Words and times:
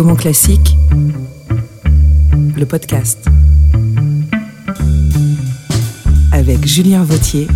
Gaumont 0.00 0.16
Classique, 0.16 0.78
le 2.56 2.64
podcast. 2.64 3.28
Avec 6.32 6.66
Julien 6.66 7.04
Vautier 7.04 7.46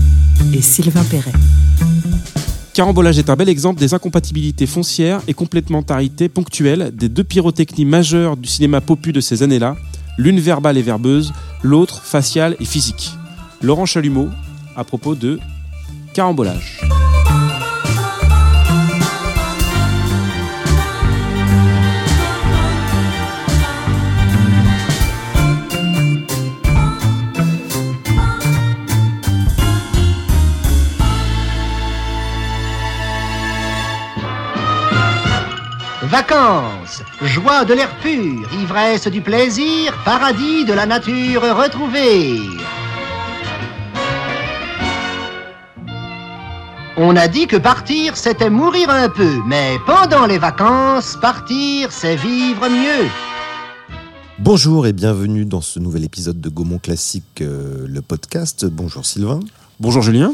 et 0.53 0.61
Sylvain 0.61 1.05
Perret. 1.05 1.33
Carambolage 2.75 3.19
est 3.19 3.31
un 3.31 3.37
bel 3.37 3.49
exemple 3.49 3.81
des 3.81 3.95
incompatibilités 3.95 4.67
foncières 4.67 5.23
et 5.27 5.33
complémentarités 5.33 6.29
ponctuelles 6.29 6.95
des 6.95 7.09
deux 7.09 7.25
pyrotechnies 7.25 7.87
majeures 7.87 8.37
du 8.37 8.47
cinéma 8.47 8.83
popu 8.83 9.15
de 9.15 9.23
ces 9.23 9.43
années-là, 9.43 9.79
l'une 10.19 10.39
verbale 10.39 10.77
et 10.77 10.83
verbeuse, 10.83 11.33
l'autre 11.63 12.03
faciale 12.03 12.57
et 12.61 12.67
physique. 12.67 13.13
Laurent 13.63 13.87
Chalumeau 13.87 14.29
à 14.77 14.85
propos 14.85 15.15
de 15.15 15.41
Carambolage. 16.13 16.83
Vacances, 36.15 37.03
joie 37.23 37.65
de 37.65 37.75
l'air 37.75 37.91
pur, 37.99 38.49
ivresse 38.63 39.09
du 39.09 39.21
plaisir, 39.21 39.93
paradis 40.05 40.65
de 40.65 40.73
la 40.73 40.87
nature 40.87 41.43
retrouvée. 41.43 42.39
On 46.97 47.17
a 47.17 47.27
dit 47.27 47.49
que 47.49 47.57
partir, 47.57 48.17
c'était 48.17 48.49
mourir 48.49 48.91
un 48.91 49.09
peu, 49.09 49.41
mais 49.45 49.77
pendant 49.87 50.27
les 50.27 50.39
vacances, 50.39 51.19
partir, 51.21 51.91
c'est 51.91 52.15
vivre 52.15 52.69
mieux. 52.69 53.09
Bonjour 54.39 54.87
et 54.87 54.93
bienvenue 54.93 55.45
dans 55.45 55.63
ce 55.63 55.81
nouvel 55.81 56.05
épisode 56.05 56.41
de 56.41 56.49
Gaumont 56.49 56.79
Classique, 56.79 57.41
euh, 57.41 57.87
le 57.89 58.03
podcast. 58.03 58.67
Bonjour 58.67 59.05
Sylvain. 59.05 59.41
Bonjour 59.85 60.01
Julien. 60.01 60.33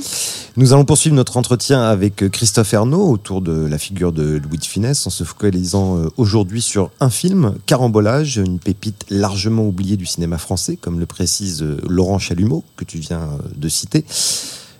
Nous 0.56 0.73
allons 0.73 0.84
poursuivre 0.84 1.17
notre 1.17 1.37
entretien 1.37 1.83
avec 1.83 2.31
Christophe 2.31 2.73
Ernaud 2.73 3.11
autour 3.11 3.43
de 3.43 3.67
la 3.67 3.79
figure 3.79 4.12
de 4.12 4.37
Louis 4.37 4.59
de 4.59 4.65
Funès 4.65 5.09
en 5.09 5.11
se 5.11 5.25
focalisant 5.25 5.98
euh, 5.98 6.09
aujourd'hui 6.19 6.62
sur 6.62 6.93
un 7.01 7.11
film, 7.11 7.56
Carambolage, 7.67 8.37
une 8.37 8.61
pépite 8.61 9.06
largement 9.11 9.67
oubliée 9.67 9.97
du 9.97 10.06
cinéma 10.06 10.39
français, 10.39 10.77
comme 10.77 11.01
le 11.01 11.06
précise 11.06 11.65
euh, 11.65 11.81
Laurent 11.89 12.21
Chalumeau, 12.21 12.62
que 12.77 12.84
tu 12.84 12.98
viens 12.98 13.23
euh, 13.23 13.39
de 13.56 13.69
citer, 13.69 14.05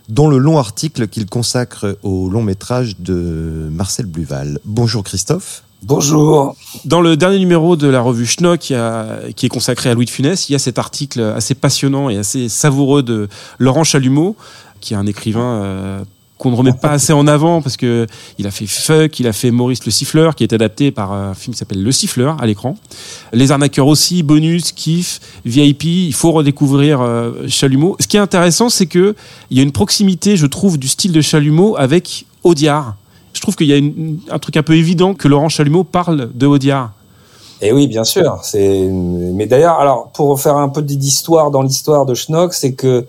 dont 0.09 0.29
le 0.29 0.39
long 0.39 0.57
article 0.57 1.09
qu'il 1.09 1.27
consacre 1.27 1.99
au 2.05 2.31
long 2.31 2.45
métrage 2.45 2.97
de 3.01 3.69
Marcel 3.73 4.07
Bluval. 4.07 4.61
Bonjour 4.65 5.03
Christophe. 5.03 5.65
Bonjour. 5.83 6.57
Dans 6.85 7.01
le 7.01 7.17
dernier 7.17 7.39
numéro 7.39 7.75
de 7.75 7.89
la 7.89 8.03
revue 8.03 8.27
Schnock, 8.27 8.61
qui, 8.61 8.75
est 8.75 9.49
consacré 9.49 9.89
à 9.89 9.95
Louis 9.95 10.05
de 10.05 10.11
Funès, 10.11 10.49
il 10.49 10.53
y 10.53 10.55
a 10.55 10.59
cet 10.59 10.79
article 10.79 11.21
assez 11.21 11.55
passionnant 11.55 12.11
et 12.11 12.19
assez 12.19 12.51
savoureux 12.51 13.03
de 13.03 13.29
Laurent 13.59 13.83
Chalumeau, 13.83 14.37
qui 14.81 14.93
est 14.93 14.97
un 14.97 15.07
écrivain 15.07 15.41
euh, 15.41 16.05
qu'on 16.37 16.51
ne 16.51 16.57
remet 16.57 16.73
pas 16.73 16.91
assez 16.93 17.15
en 17.15 17.27
avant 17.27 17.63
parce 17.63 17.79
que 17.79 18.07
il 18.39 18.47
a 18.47 18.51
fait 18.51 18.67
Fuck, 18.67 19.21
il 19.21 19.27
a 19.27 19.33
fait 19.33 19.51
Maurice 19.51 19.85
le 19.87 19.91
Siffleur, 19.91 20.35
qui 20.35 20.45
est 20.45 20.53
adapté 20.53 20.91
par 20.91 21.13
un 21.13 21.33
film 21.33 21.55
qui 21.55 21.59
s'appelle 21.59 21.83
Le 21.83 21.93
Siffleur 21.93 22.37
à 22.43 22.47
l'écran. 22.47 22.77
Les 23.33 23.51
arnaqueurs 23.51 23.87
aussi, 23.87 24.23
bonus, 24.23 24.73
kiff, 24.73 25.21
VIP. 25.47 25.85
Il 25.85 26.15
faut 26.15 26.33
redécouvrir 26.33 27.01
euh, 27.01 27.49
Chalumeau. 27.49 27.97
Ce 28.01 28.07
qui 28.07 28.19
est 28.19 28.21
intéressant, 28.21 28.69
c'est 28.69 28.87
que 28.87 29.15
il 29.51 29.57
y 29.57 29.61
a 29.61 29.63
une 29.63 29.73
proximité, 29.73 30.37
je 30.37 30.47
trouve, 30.47 30.79
du 30.79 30.89
style 30.89 31.13
de 31.13 31.23
Chalumeau 31.23 31.75
avec 31.79 32.27
Audiard. 32.45 32.97
Je 33.33 33.41
trouve 33.41 33.57
qu'il 33.57 33.69
y 33.69 33.75
a 33.75 34.35
un 34.35 34.39
truc 34.39 34.57
un 34.57 34.63
peu 34.63 34.75
évident 34.75 35.15
que 35.15 35.29
Laurent 35.29 35.49
Chalumeau 35.49 35.85
parle 35.85 36.31
de 36.35 36.47
Audiard. 36.47 36.93
Et 37.63 37.73
oui, 37.73 37.87
bien 37.87 38.05
sûr. 38.05 38.41
Mais 38.55 39.47
d'ailleurs, 39.47 39.79
alors 39.79 40.11
pour 40.13 40.41
faire 40.41 40.57
un 40.57 40.69
peu 40.69 40.83
d'histoire 40.83 41.51
dans 41.51 41.63
l'histoire 41.63 42.07
de 42.07 42.15
Schnock, 42.15 42.55
c'est 42.55 42.73
que 42.73 43.07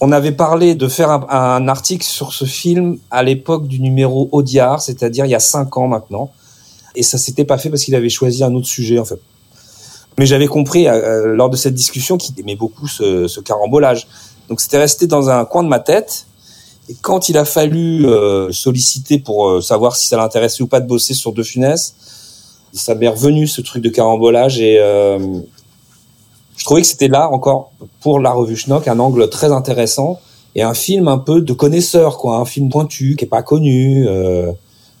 on 0.00 0.12
avait 0.12 0.32
parlé 0.32 0.74
de 0.74 0.88
faire 0.88 1.10
un, 1.10 1.68
article 1.68 2.04
sur 2.04 2.34
ce 2.34 2.44
film 2.44 2.98
à 3.10 3.22
l'époque 3.22 3.66
du 3.66 3.80
numéro 3.80 4.28
Audiard, 4.30 4.82
c'est-à-dire 4.82 5.24
il 5.24 5.30
y 5.30 5.34
a 5.34 5.40
cinq 5.40 5.78
ans 5.78 5.88
maintenant, 5.88 6.30
et 6.94 7.02
ça 7.02 7.16
s'était 7.16 7.46
pas 7.46 7.56
fait 7.56 7.70
parce 7.70 7.82
qu'il 7.82 7.94
avait 7.94 8.10
choisi 8.10 8.44
un 8.44 8.54
autre 8.54 8.66
sujet 8.66 8.98
en. 8.98 9.04
Mais 10.18 10.26
j'avais 10.26 10.46
compris 10.46 10.86
euh, 10.86 11.34
lors 11.34 11.50
de 11.50 11.56
cette 11.56 11.74
discussion 11.74 12.18
qu'il 12.18 12.38
aimait 12.40 12.56
beaucoup 12.56 12.88
ce, 12.88 13.26
ce 13.26 13.40
carambolage. 13.40 14.06
Donc 14.48 14.60
c'était 14.60 14.78
resté 14.78 15.06
dans 15.06 15.30
un 15.30 15.44
coin 15.44 15.62
de 15.62 15.68
ma 15.68 15.78
tête. 15.78 16.26
Et 16.88 16.94
quand 17.02 17.28
il 17.28 17.36
a 17.36 17.44
fallu 17.44 18.06
euh, 18.06 18.52
solliciter 18.52 19.18
pour 19.18 19.48
euh, 19.48 19.60
savoir 19.60 19.96
si 19.96 20.08
ça 20.08 20.16
l'intéressait 20.16 20.62
ou 20.62 20.66
pas 20.66 20.80
de 20.80 20.86
bosser 20.86 21.14
sur 21.14 21.32
De 21.32 21.42
Funès, 21.42 21.94
ça 22.72 22.94
m'est 22.94 23.08
revenu 23.08 23.46
ce 23.46 23.60
truc 23.60 23.82
de 23.82 23.88
carambolage 23.88 24.60
et 24.60 24.78
euh, 24.78 25.18
je 26.56 26.64
trouvais 26.64 26.82
que 26.82 26.86
c'était 26.86 27.08
là 27.08 27.30
encore 27.30 27.72
pour 28.00 28.20
la 28.20 28.30
revue 28.32 28.56
Schnock 28.56 28.86
un 28.86 28.98
angle 28.98 29.28
très 29.30 29.50
intéressant 29.50 30.20
et 30.54 30.62
un 30.62 30.74
film 30.74 31.08
un 31.08 31.18
peu 31.18 31.40
de 31.40 31.52
connaisseur 31.52 32.18
quoi, 32.18 32.36
un 32.36 32.44
film 32.44 32.68
pointu 32.68 33.16
qui 33.16 33.24
est 33.24 33.28
pas 33.28 33.42
connu. 33.42 34.06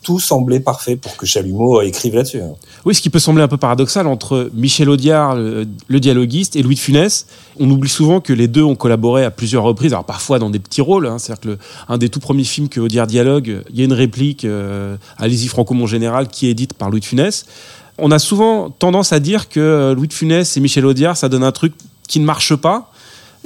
Euh, 0.06 0.12
tout 0.12 0.20
semblait 0.20 0.60
parfait 0.60 0.96
pour 0.96 1.16
que 1.16 1.26
Chalumeau 1.26 1.80
écrive 1.82 2.14
là-dessus. 2.14 2.40
hein. 2.40 2.54
Oui, 2.84 2.94
ce 2.94 3.02
qui 3.02 3.10
peut 3.10 3.18
sembler 3.18 3.42
un 3.42 3.48
peu 3.48 3.56
paradoxal 3.56 4.06
entre 4.06 4.50
Michel 4.54 4.88
Audiard, 4.88 5.34
le, 5.34 5.66
dialoguiste, 6.00 6.56
et 6.56 6.62
Louis 6.62 6.76
de 6.76 6.80
Funès. 6.80 7.26
On 7.58 7.68
oublie 7.70 7.88
souvent 7.88 8.20
que 8.20 8.32
les 8.32 8.48
deux 8.48 8.62
ont 8.62 8.76
collaboré 8.76 9.24
à 9.24 9.30
plusieurs 9.30 9.62
reprises, 9.62 9.92
alors 9.92 10.04
parfois 10.04 10.38
dans 10.38 10.50
des 10.50 10.58
petits 10.58 10.80
rôles. 10.80 11.06
Hein, 11.06 11.18
C'est-à-dire 11.18 11.56
que 11.56 11.58
un 11.88 11.98
des 11.98 12.08
tout 12.08 12.20
premiers 12.20 12.44
films 12.44 12.68
que 12.68 12.80
Audiard 12.80 13.06
dialogue, 13.06 13.62
il 13.70 13.78
y 13.78 13.82
a 13.82 13.84
une 13.84 13.92
réplique, 13.92 14.44
euh, 14.44 14.96
Allez-y 15.18 15.48
Franco 15.48 15.74
mon 15.74 15.86
général, 15.86 16.28
qui 16.28 16.46
est 16.46 16.50
édite 16.50 16.74
par 16.74 16.90
Louis 16.90 17.00
de 17.00 17.04
Funès. 17.04 17.46
On 17.98 18.10
a 18.10 18.18
souvent 18.18 18.70
tendance 18.70 19.12
à 19.12 19.20
dire 19.20 19.48
que 19.48 19.60
euh, 19.60 19.94
Louis 19.94 20.08
de 20.08 20.12
Funès 20.12 20.56
et 20.56 20.60
Michel 20.60 20.84
Audiard, 20.86 21.16
ça 21.16 21.28
donne 21.28 21.44
un 21.44 21.52
truc 21.52 21.72
qui 22.06 22.20
ne 22.20 22.24
marche 22.24 22.54
pas. 22.54 22.92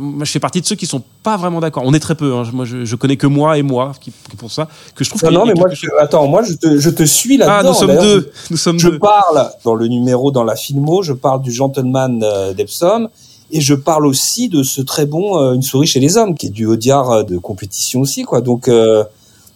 Moi, 0.01 0.25
je 0.25 0.31
fais 0.33 0.41
partie 0.41 0.61
de 0.61 0.67
ceux 0.67 0.77
qui 0.77 0.87
sont 0.87 1.03
pas 1.23 1.37
vraiment 1.37 1.61
d'accord. 1.61 1.83
On 1.87 1.93
est 1.93 2.01
très 2.01 2.15
peu. 2.15 2.35
hein. 2.35 2.45
Moi, 2.53 2.65
je, 2.65 2.85
je 2.85 2.97
connais 2.97 3.17
que 3.17 3.27
moi 3.27 3.59
et 3.59 3.63
moi, 3.63 3.93
qui, 4.01 4.11
qui 4.31 4.37
pour 4.37 4.51
ça, 4.51 4.67
que 4.95 5.05
je 5.05 5.11
trouve 5.11 5.23
Non, 5.31 5.45
mais 5.47 5.53
moi, 5.55 5.69
je, 5.73 5.87
attends, 6.01 6.27
moi, 6.27 6.43
je 6.43 6.55
te, 6.55 6.79
je 6.79 6.91
te 6.91 7.03
suis 7.03 7.37
là-dedans. 7.37 7.57
Ah, 7.59 7.63
nous 7.69 7.75
sommes 7.75 8.01
deux. 8.01 8.33
Nous 8.51 8.57
sommes 8.57 8.79
Je 8.79 8.89
deux. 8.89 8.99
parle 8.99 9.51
dans 9.65 9.75
le 9.75 9.87
numéro, 9.89 10.31
dans 10.31 10.45
la 10.45 10.57
filmo, 10.57 11.03
je 11.03 11.13
parle 11.13 11.43
du 11.43 11.53
gentleman 11.53 12.23
euh, 12.25 12.55
d'Epsom 12.55 13.09
et 13.53 13.61
je 13.61 13.75
parle 13.75 14.07
aussi 14.07 14.49
de 14.49 14.63
ce 14.63 14.81
très 14.81 15.07
bon 15.07 15.37
euh, 15.39 15.55
Une 15.55 15.63
souris 15.63 15.87
chez 15.87 16.01
les 16.01 16.17
hommes, 16.17 16.35
qui 16.35 16.47
est 16.47 16.51
du 16.51 16.67
Audiard 16.67 17.11
euh, 17.11 17.23
de 17.23 17.37
compétition 17.37 18.01
aussi, 18.01 18.23
quoi. 18.23 18.41
Donc, 18.41 18.69
euh, 18.69 19.05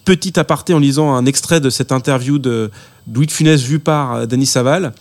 petit 0.05 0.39
aparté 0.39 0.75
en 0.75 0.79
lisant 0.79 1.15
un 1.15 1.25
extrait 1.27 1.61
de 1.61 1.71
cette 1.71 1.91
interview 1.93 2.39
de 2.39 2.71
Louis 3.13 3.27
de 3.27 3.33
Funès 3.33 3.63
vu 3.63 3.79
par 3.79 4.27
Denis 4.27 4.47
Saval. 4.47 4.93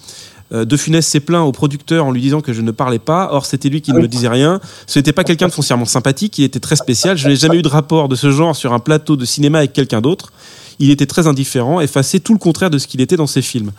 Euh, 0.53 0.65
De 0.65 0.77
Funès 0.77 1.05
s'est 1.05 1.19
plaint 1.19 1.41
au 1.47 1.51
producteur 1.51 2.05
en 2.05 2.11
lui 2.11 2.21
disant 2.21 2.41
que 2.41 2.53
je 2.53 2.61
ne 2.61 2.71
parlais 2.71 2.99
pas. 2.99 3.29
Or, 3.31 3.45
c'était 3.45 3.69
lui 3.69 3.81
qui 3.81 3.91
ne 3.93 3.99
me 3.99 4.07
disait 4.07 4.27
rien. 4.27 4.59
Ce 4.87 4.99
n'était 4.99 5.13
pas 5.13 5.23
quelqu'un 5.23 5.47
de 5.47 5.51
foncièrement 5.53 5.85
sympathique. 5.85 6.37
Il 6.37 6.43
était 6.43 6.59
très 6.59 6.75
spécial. 6.75 7.17
Je 7.17 7.27
n'ai 7.27 7.35
jamais 7.35 7.57
eu 7.57 7.61
de 7.63 7.67
rapport 7.69 8.07
de 8.09 8.15
ce 8.15 8.29
genre 8.31 8.55
sur 8.55 8.71
un 8.73 8.79
plateau 8.79 9.15
de 9.15 9.25
cinéma 9.25 9.59
avec 9.59 9.73
quelqu'un 9.73 10.01
d'autre. 10.01 10.31
Il 10.79 10.89
était 10.91 11.05
très 11.05 11.27
indifférent, 11.27 11.81
effacé 11.81 12.19
tout 12.19 12.33
le 12.33 12.39
contraire 12.39 12.69
de 12.69 12.77
ce 12.77 12.87
qu'il 12.87 13.01
était 13.01 13.15
dans 13.17 13.27
ses 13.27 13.41
films. 13.41 13.71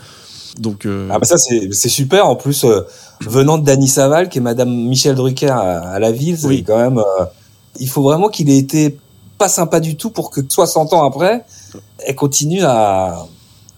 Donc, 0.59 0.87
euh, 0.87 1.09
ah 1.11 1.19
bah 1.19 1.27
ça, 1.27 1.37
c'est 1.37 1.73
c'est 1.75 1.89
super. 1.89 2.27
En 2.29 2.37
plus, 2.37 2.65
euh, 2.65 2.83
venant 3.21 3.59
de 3.59 3.65
Dany 3.65 3.89
Saval, 3.89 4.29
qui 4.29 4.39
est 4.39 4.41
Madame 4.41 4.71
Michel 4.73 5.17
Drucker 5.17 5.51
à, 5.51 5.81
à 5.81 5.99
la 5.99 6.13
ville, 6.13 6.39
c'est 6.39 6.47
Oui. 6.47 6.63
quand 6.65 6.79
même. 6.79 6.99
euh, 6.99 7.25
il 7.81 7.89
faut 7.89 8.03
vraiment 8.03 8.29
qu'il 8.29 8.49
ait 8.51 8.57
été 8.59 8.97
pas 9.37 9.49
sympa 9.49 9.81
du 9.81 9.97
tout 9.97 10.11
pour 10.11 10.31
que 10.31 10.41
60 10.49 10.93
ans 10.93 11.05
après, 11.05 11.45
elle 12.07 12.15
continue 12.15 12.63
à, 12.63 13.27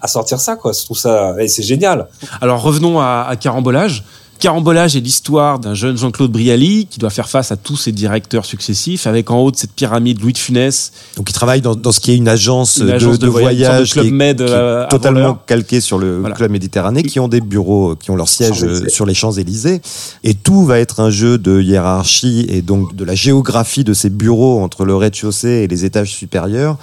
à 0.01 0.09
sortir 0.09 0.39
ça, 0.41 0.57
quoi. 0.57 0.73
Je 0.73 0.84
trouve 0.84 0.99
ça, 0.99 1.34
et 1.41 1.49
c'est 1.49 1.62
génial. 1.62 2.09
Alors 2.41 2.61
revenons 2.62 3.01
à, 3.01 3.27
à 3.29 3.37
Carambolage. 3.37 4.05
Carambolage 4.39 4.95
est 4.97 5.01
l'histoire 5.01 5.59
d'un 5.59 5.73
jeune 5.73 5.97
Jean-Claude 5.97 6.31
Brialy 6.31 6.87
qui 6.91 6.99
doit 6.99 7.09
faire 7.09 7.27
face 7.31 7.53
à 7.53 7.57
tous 7.57 7.79
ses 7.79 7.91
directeurs 7.91 8.45
successifs, 8.45 9.06
avec 9.06 9.31
en 9.31 9.39
haut 9.39 9.51
de 9.51 9.56
cette 9.56 9.73
pyramide 9.73 10.21
Louis 10.21 10.35
de 10.35 10.39
Funès, 10.39 10.93
Donc 11.17 11.31
il 11.31 11.33
travaille 11.33 11.62
dans, 11.62 11.75
dans 11.75 11.91
ce 11.91 12.01
qui 12.01 12.12
est 12.12 12.17
une 12.17 12.29
agence, 12.29 12.76
Une 12.76 12.88
de, 12.88 12.93
agence 12.93 13.19
de 13.19 13.25
de 13.25 13.31
voyage, 13.31 13.93
Club 13.93 14.05
qui 14.05 14.09
est- 14.11 14.12
Med, 14.12 14.37
qui 14.37 14.43
est 14.43 14.49
euh, 14.50 14.87
totalement 14.88 15.20
l'heure. 15.20 15.38
calqué 15.47 15.81
sur 15.81 15.97
le 15.99 16.19
Voilà. 16.19 16.35
club 16.37 16.50
Méditerranée, 16.50 17.03
qui 17.03 17.19
ont 17.19 17.29
des 17.29 17.41
bureaux, 17.41 17.97
qui 17.97 18.11
ont 18.11 18.17
leur 18.17 18.29
siège 18.29 18.50
Champs-Élysées. 18.61 18.85
euh, 18.85 18.88
sur 18.91 19.06
les 19.06 19.15
Champs 19.15 19.32
Élysées, 19.32 19.81
et 20.23 20.35
tout 20.35 20.67
va 20.67 20.81
être 20.81 21.00
un 21.00 21.09
jeu 21.09 21.38
de 21.38 21.62
hiérarchie 21.62 22.44
et 22.50 22.61
donc 22.61 22.94
de 22.94 23.06
la 23.06 23.15
géographie 23.15 23.85
de 23.85 23.94
ces 23.94 24.11
bureaux 24.11 24.61
entre 24.62 24.85
le 24.85 24.94
rez-de-chaussée 24.97 25.62
et 25.65 25.67
les 25.67 25.87
étages 25.87 26.11
supérieurs. 26.12 26.76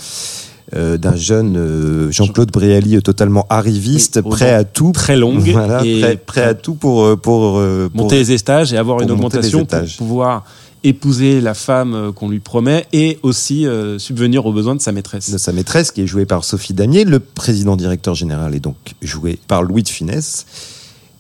Euh, 0.75 0.97
d'un 0.97 1.15
jeune 1.15 1.55
euh, 1.57 2.11
Jean-Claude 2.11 2.51
Brialy 2.51 2.97
euh, 2.97 3.01
totalement 3.01 3.45
arriviste, 3.49 4.19
Oui, 4.23 4.31
prêt 4.31 4.53
à 4.53 4.63
tout, 4.63 4.91
très 4.93 5.15
longue 5.15 5.47
voilà, 5.51 5.85
et 5.85 6.01
prêt, 6.01 6.17
prêt 6.17 6.43
à 6.43 6.53
tout 6.53 6.75
pour 6.75 7.17
pour, 7.19 7.53
pour- 7.53 7.61
monter 7.93 8.17
les 8.17 8.31
étages 8.31 8.73
et 8.73 8.77
avoir 8.77 9.01
une 9.01 9.11
augmentation 9.11 9.65
pour 9.65 9.79
pouvoir 9.97 10.45
épouser 10.83 11.39
la 11.41 11.53
femme 11.53 11.93
euh, 11.93 12.11
qu'on 12.11 12.29
lui 12.29 12.39
promet 12.39 12.85
et 12.93 13.19
aussi 13.23 13.65
euh, 13.65 13.97
subvenir 13.99 14.45
aux 14.45 14.53
besoins 14.53 14.75
de 14.75 14.81
sa 14.81 14.91
maîtresse. 14.91 15.31
de 15.31 15.37
sa 15.37 15.51
maîtresse, 15.53 15.91
qui 15.91 16.01
est 16.01 16.07
jouée 16.07 16.25
par 16.25 16.43
Sophie 16.43 16.73
Damier. 16.73 17.05
Le 17.05 17.19
président 17.19 17.75
directeur 17.75 18.15
général 18.15 18.53
est 18.53 18.59
donc 18.59 18.75
joué 19.01 19.39
par 19.47 19.63
Louis 19.63 19.83
de 19.83 19.89
Funès. 19.89 20.45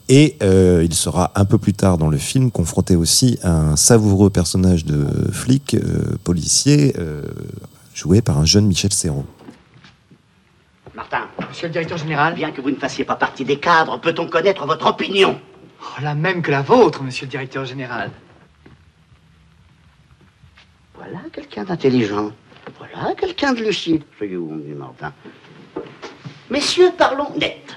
Et 0.09 0.35
euh, 0.43 0.81
il 0.83 0.93
sera 0.93 1.31
un 1.35 1.45
peu 1.45 1.57
plus 1.57 1.73
tard 1.73 1.97
dans 1.97 2.09
le 2.09 2.17
film 2.17 2.51
confronté 2.51 2.97
aussi 2.97 3.39
à 3.41 3.55
un 3.57 3.75
savoureux 3.77 4.29
personnage 4.29 4.83
de 4.83 5.05
flic 5.31 5.75
euh, 5.75 6.17
policier 6.25 6.93
joué 7.93 8.21
par 8.21 8.37
un 8.39 8.45
jeune 8.45 8.65
Michel 8.65 8.91
Serrault. 8.91 9.25
Martin, 10.95 11.27
Monsieur 11.49 11.67
le 11.67 11.73
directeur 11.73 11.97
général 11.97 12.35
Bien 12.35 12.51
que 12.51 12.61
vous 12.61 12.69
ne 12.69 12.75
fassiez 12.75 13.03
pas 13.03 13.15
partie 13.15 13.45
des 13.45 13.57
cadres, 13.57 13.99
peut-on 13.99 14.27
connaître 14.27 14.65
votre 14.65 14.85
opinion? 14.85 15.39
Oh, 15.81 16.01
La 16.01 16.13
même 16.13 16.41
que 16.41 16.51
la 16.51 16.61
vôtre, 16.61 17.01
monsieur 17.03 17.25
le 17.25 17.31
directeur 17.31 17.65
général. 17.65 18.11
Voilà 20.95 21.19
quelqu'un 21.31 21.63
d'intelligent. 21.63 22.31
Voilà 22.77 23.13
quelqu'un 23.15 23.53
de 23.53 23.61
lucide. 23.61 24.03
Soyez 24.17 24.37
où, 24.37 24.51
Martin 24.77 25.11
Messieurs, 26.49 26.91
parlons 26.97 27.31
net. 27.37 27.75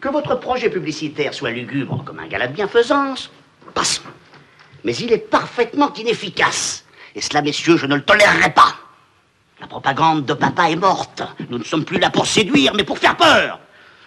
Que 0.00 0.08
votre 0.08 0.34
projet 0.36 0.70
publicitaire 0.70 1.34
soit 1.34 1.50
lugubre 1.50 2.04
comme 2.04 2.18
un 2.20 2.26
gala 2.26 2.46
de 2.46 2.52
bienfaisance, 2.54 3.30
passons. 3.74 4.02
Mais 4.84 4.94
il 4.96 5.12
est 5.12 5.18
parfaitement 5.18 5.92
inefficace. 5.94 6.84
Et 7.14 7.20
cela, 7.20 7.42
messieurs, 7.42 7.76
je 7.76 7.86
ne 7.86 7.96
le 7.96 8.02
tolérerai 8.02 8.52
pas. 8.52 8.76
La 9.82 9.92
propagande 9.94 10.26
de 10.26 10.34
papa 10.34 10.70
est 10.70 10.76
morte. 10.76 11.22
Nous 11.48 11.56
ne 11.56 11.64
sommes 11.64 11.84
plus 11.86 11.98
là 11.98 12.10
pour 12.10 12.26
séduire, 12.26 12.74
mais 12.76 12.84
pour 12.84 12.98
faire 12.98 13.16
peur. 13.16 13.58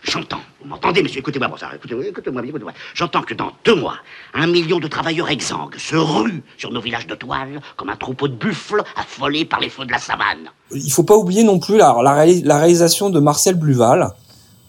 J'entends, 0.04 0.42
vous 0.62 0.70
m'entendez, 0.70 1.02
monsieur, 1.02 1.18
écoutez-moi 1.20 1.50
pour 1.50 1.58
ça, 1.58 1.70
écoutez-moi, 1.74 2.06
écoutez-moi, 2.06 2.44
écoutez-moi. 2.46 2.74
J'entends 2.94 3.24
que 3.24 3.34
dans 3.34 3.52
deux 3.66 3.74
mois, 3.74 3.96
un 4.36 4.46
million 4.46 4.80
de 4.80 4.88
travailleurs 4.88 5.32
exsangues 5.32 5.76
se 5.78 5.96
ruent 5.96 6.44
sur 6.60 6.72
nos 6.72 6.80
villages 6.80 7.08
de 7.08 7.16
toile 7.16 7.60
comme 7.76 7.90
un 7.90 7.96
troupeau 7.96 8.28
de 8.28 8.36
buffles 8.36 8.84
affolés 8.96 9.46
par 9.46 9.62
les 9.62 9.70
feux 9.70 9.86
de 9.86 9.92
la 9.92 9.98
savane. 9.98 10.52
Il 10.76 10.92
faut 10.92 11.04
pas 11.04 11.16
oublier 11.18 11.44
non 11.44 11.58
plus 11.58 11.78
la, 11.78 11.96
la, 12.04 12.26
la 12.28 12.58
réalisation 12.60 13.10
de 13.10 13.20
Marcel 13.20 13.56
Bluval, 13.56 14.12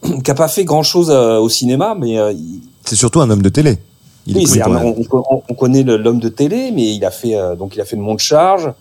qui 0.25 0.31
a 0.31 0.35
pas 0.35 0.49
fait 0.49 0.65
grand-chose 0.65 1.11
euh, 1.11 1.37
au 1.37 1.51
cinéma, 1.51 1.95
mais... 1.99 2.19
Euh, 2.19 2.33
il... 2.33 2.62
C'est 2.87 2.97
surtout 2.97 3.21
un 3.21 3.29
homme 3.29 3.43
de 3.43 3.51
télé. 3.51 3.79
Il 4.27 4.39
oui, 4.39 4.62
un, 4.62 4.69
on, 4.71 5.05
on, 5.12 5.43
on, 5.51 5.55
connaît 5.55 5.83
l'homme 5.83 6.21
de 6.21 6.31
télé, 6.31 6.71
mais 6.73 6.95
il 6.95 7.05
a 7.05 7.11
fait 7.11 7.35
euh, 7.35 7.56
donc 7.56 7.75
il 7.77 7.81
a 7.83 7.85
fait 7.85 7.97
le 7.97 8.03
Monde 8.03 8.21
Charge, 8.21 8.73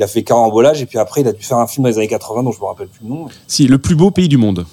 il 0.00 0.02
a 0.02 0.06
fait 0.06 0.22
Carambolage 0.22 0.80
et 0.80 0.86
puis 0.86 0.98
après 0.98 1.20
il 1.20 1.28
a 1.28 1.32
dû 1.32 1.42
faire 1.42 1.58
un 1.58 1.66
film 1.66 1.82
dans 1.82 1.90
les 1.90 1.98
années 1.98 2.08
80 2.08 2.42
dont 2.42 2.52
je 2.52 2.58
me 2.58 2.64
rappelle 2.64 2.88
plus 2.88 3.04
le 3.04 3.10
nom. 3.10 3.26
Si, 3.46 3.66
le 3.66 3.76
plus 3.76 3.94
beau 3.94 4.10
pays 4.10 4.28
du 4.28 4.38
monde. 4.38 4.64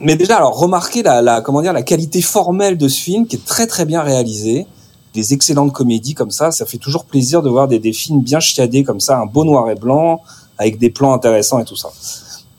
Mais 0.00 0.16
déjà, 0.16 0.38
alors 0.38 0.58
remarquez 0.58 1.04
la, 1.04 1.22
la 1.22 1.40
comment 1.40 1.62
dire 1.62 1.72
la 1.72 1.82
qualité 1.82 2.20
formelle 2.20 2.76
de 2.76 2.88
ce 2.88 3.00
film 3.00 3.28
qui 3.28 3.36
est 3.36 3.44
très 3.44 3.68
très 3.68 3.84
bien 3.84 4.02
réalisé, 4.02 4.66
des 5.14 5.34
excellentes 5.34 5.72
comédies 5.72 6.14
comme 6.14 6.32
ça, 6.32 6.50
ça 6.50 6.66
fait 6.66 6.78
toujours 6.78 7.04
plaisir 7.04 7.42
de 7.42 7.48
voir 7.48 7.68
des, 7.68 7.78
des 7.78 7.92
films 7.92 8.22
bien 8.22 8.40
chiadés 8.40 8.82
comme 8.82 8.98
ça, 8.98 9.20
un 9.20 9.26
beau 9.26 9.44
noir 9.44 9.70
et 9.70 9.76
blanc 9.76 10.20
avec 10.58 10.78
des 10.78 10.90
plans 10.90 11.12
intéressants 11.12 11.60
et 11.60 11.64
tout 11.64 11.76
ça. 11.76 11.90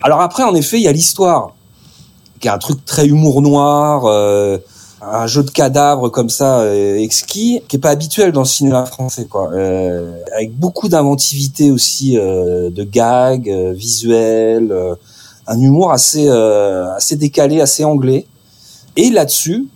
Alors 0.01 0.21
après, 0.21 0.43
en 0.43 0.55
effet, 0.55 0.77
il 0.77 0.83
y 0.83 0.87
a 0.87 0.93
l'histoire 0.93 1.53
qui 2.39 2.47
est 2.47 2.51
un 2.51 2.57
truc 2.57 2.85
très 2.85 3.05
humour 3.05 3.41
noir. 3.41 4.05
Euh, 4.05 4.59
un 5.11 5.27
jeu 5.27 5.43
de 5.43 5.49
cadavres 5.49 6.09
comme 6.09 6.29
ça 6.29 6.59
euh, 6.59 6.95
exquis 6.97 7.61
qui 7.67 7.75
est 7.75 7.79
pas 7.79 7.89
habituel 7.89 8.31
dans 8.31 8.41
le 8.41 8.47
cinéma 8.47 8.85
français 8.85 9.25
quoi. 9.25 9.51
Euh, 9.51 10.17
avec 10.35 10.55
beaucoup 10.57 10.87
d'inventivité 10.87 11.71
aussi 11.71 12.17
euh, 12.17 12.69
de 12.69 12.83
gags 12.83 13.49
euh, 13.49 13.73
visuels 13.73 14.71
euh, 14.71 14.95
un 15.45 15.59
humour 15.59 15.91
assez 15.91 16.29
assez 16.29 17.17
décalé 17.17 17.59
assez 17.59 17.83
anglais. 17.83 18.25
Et 18.95 19.09
là-dessus 19.09 19.67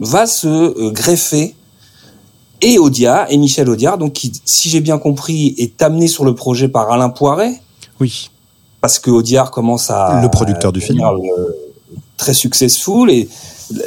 va 0.00 0.26
se 0.26 0.90
greffer 0.92 1.54
et 2.62 2.78
Audiard 2.78 3.26
et 3.28 3.36
Michel 3.36 3.68
Audiard 3.68 3.98
donc 3.98 4.14
qui 4.14 4.32
si 4.46 4.70
j'ai 4.70 4.80
bien 4.80 4.98
compris 4.98 5.54
est 5.58 5.82
amené 5.82 6.08
sur 6.08 6.24
le 6.24 6.34
projet 6.34 6.68
par 6.68 6.90
Alain 6.90 7.10
Poiret. 7.10 7.60
Oui. 8.00 8.30
Parce 8.80 8.98
que 8.98 9.10
Audiard 9.10 9.50
commence 9.50 9.90
à 9.90 10.22
le 10.22 10.30
producteur 10.30 10.72
du 10.72 10.80
film. 10.80 11.02
très 12.16 12.32
successful 12.32 13.10
et 13.10 13.28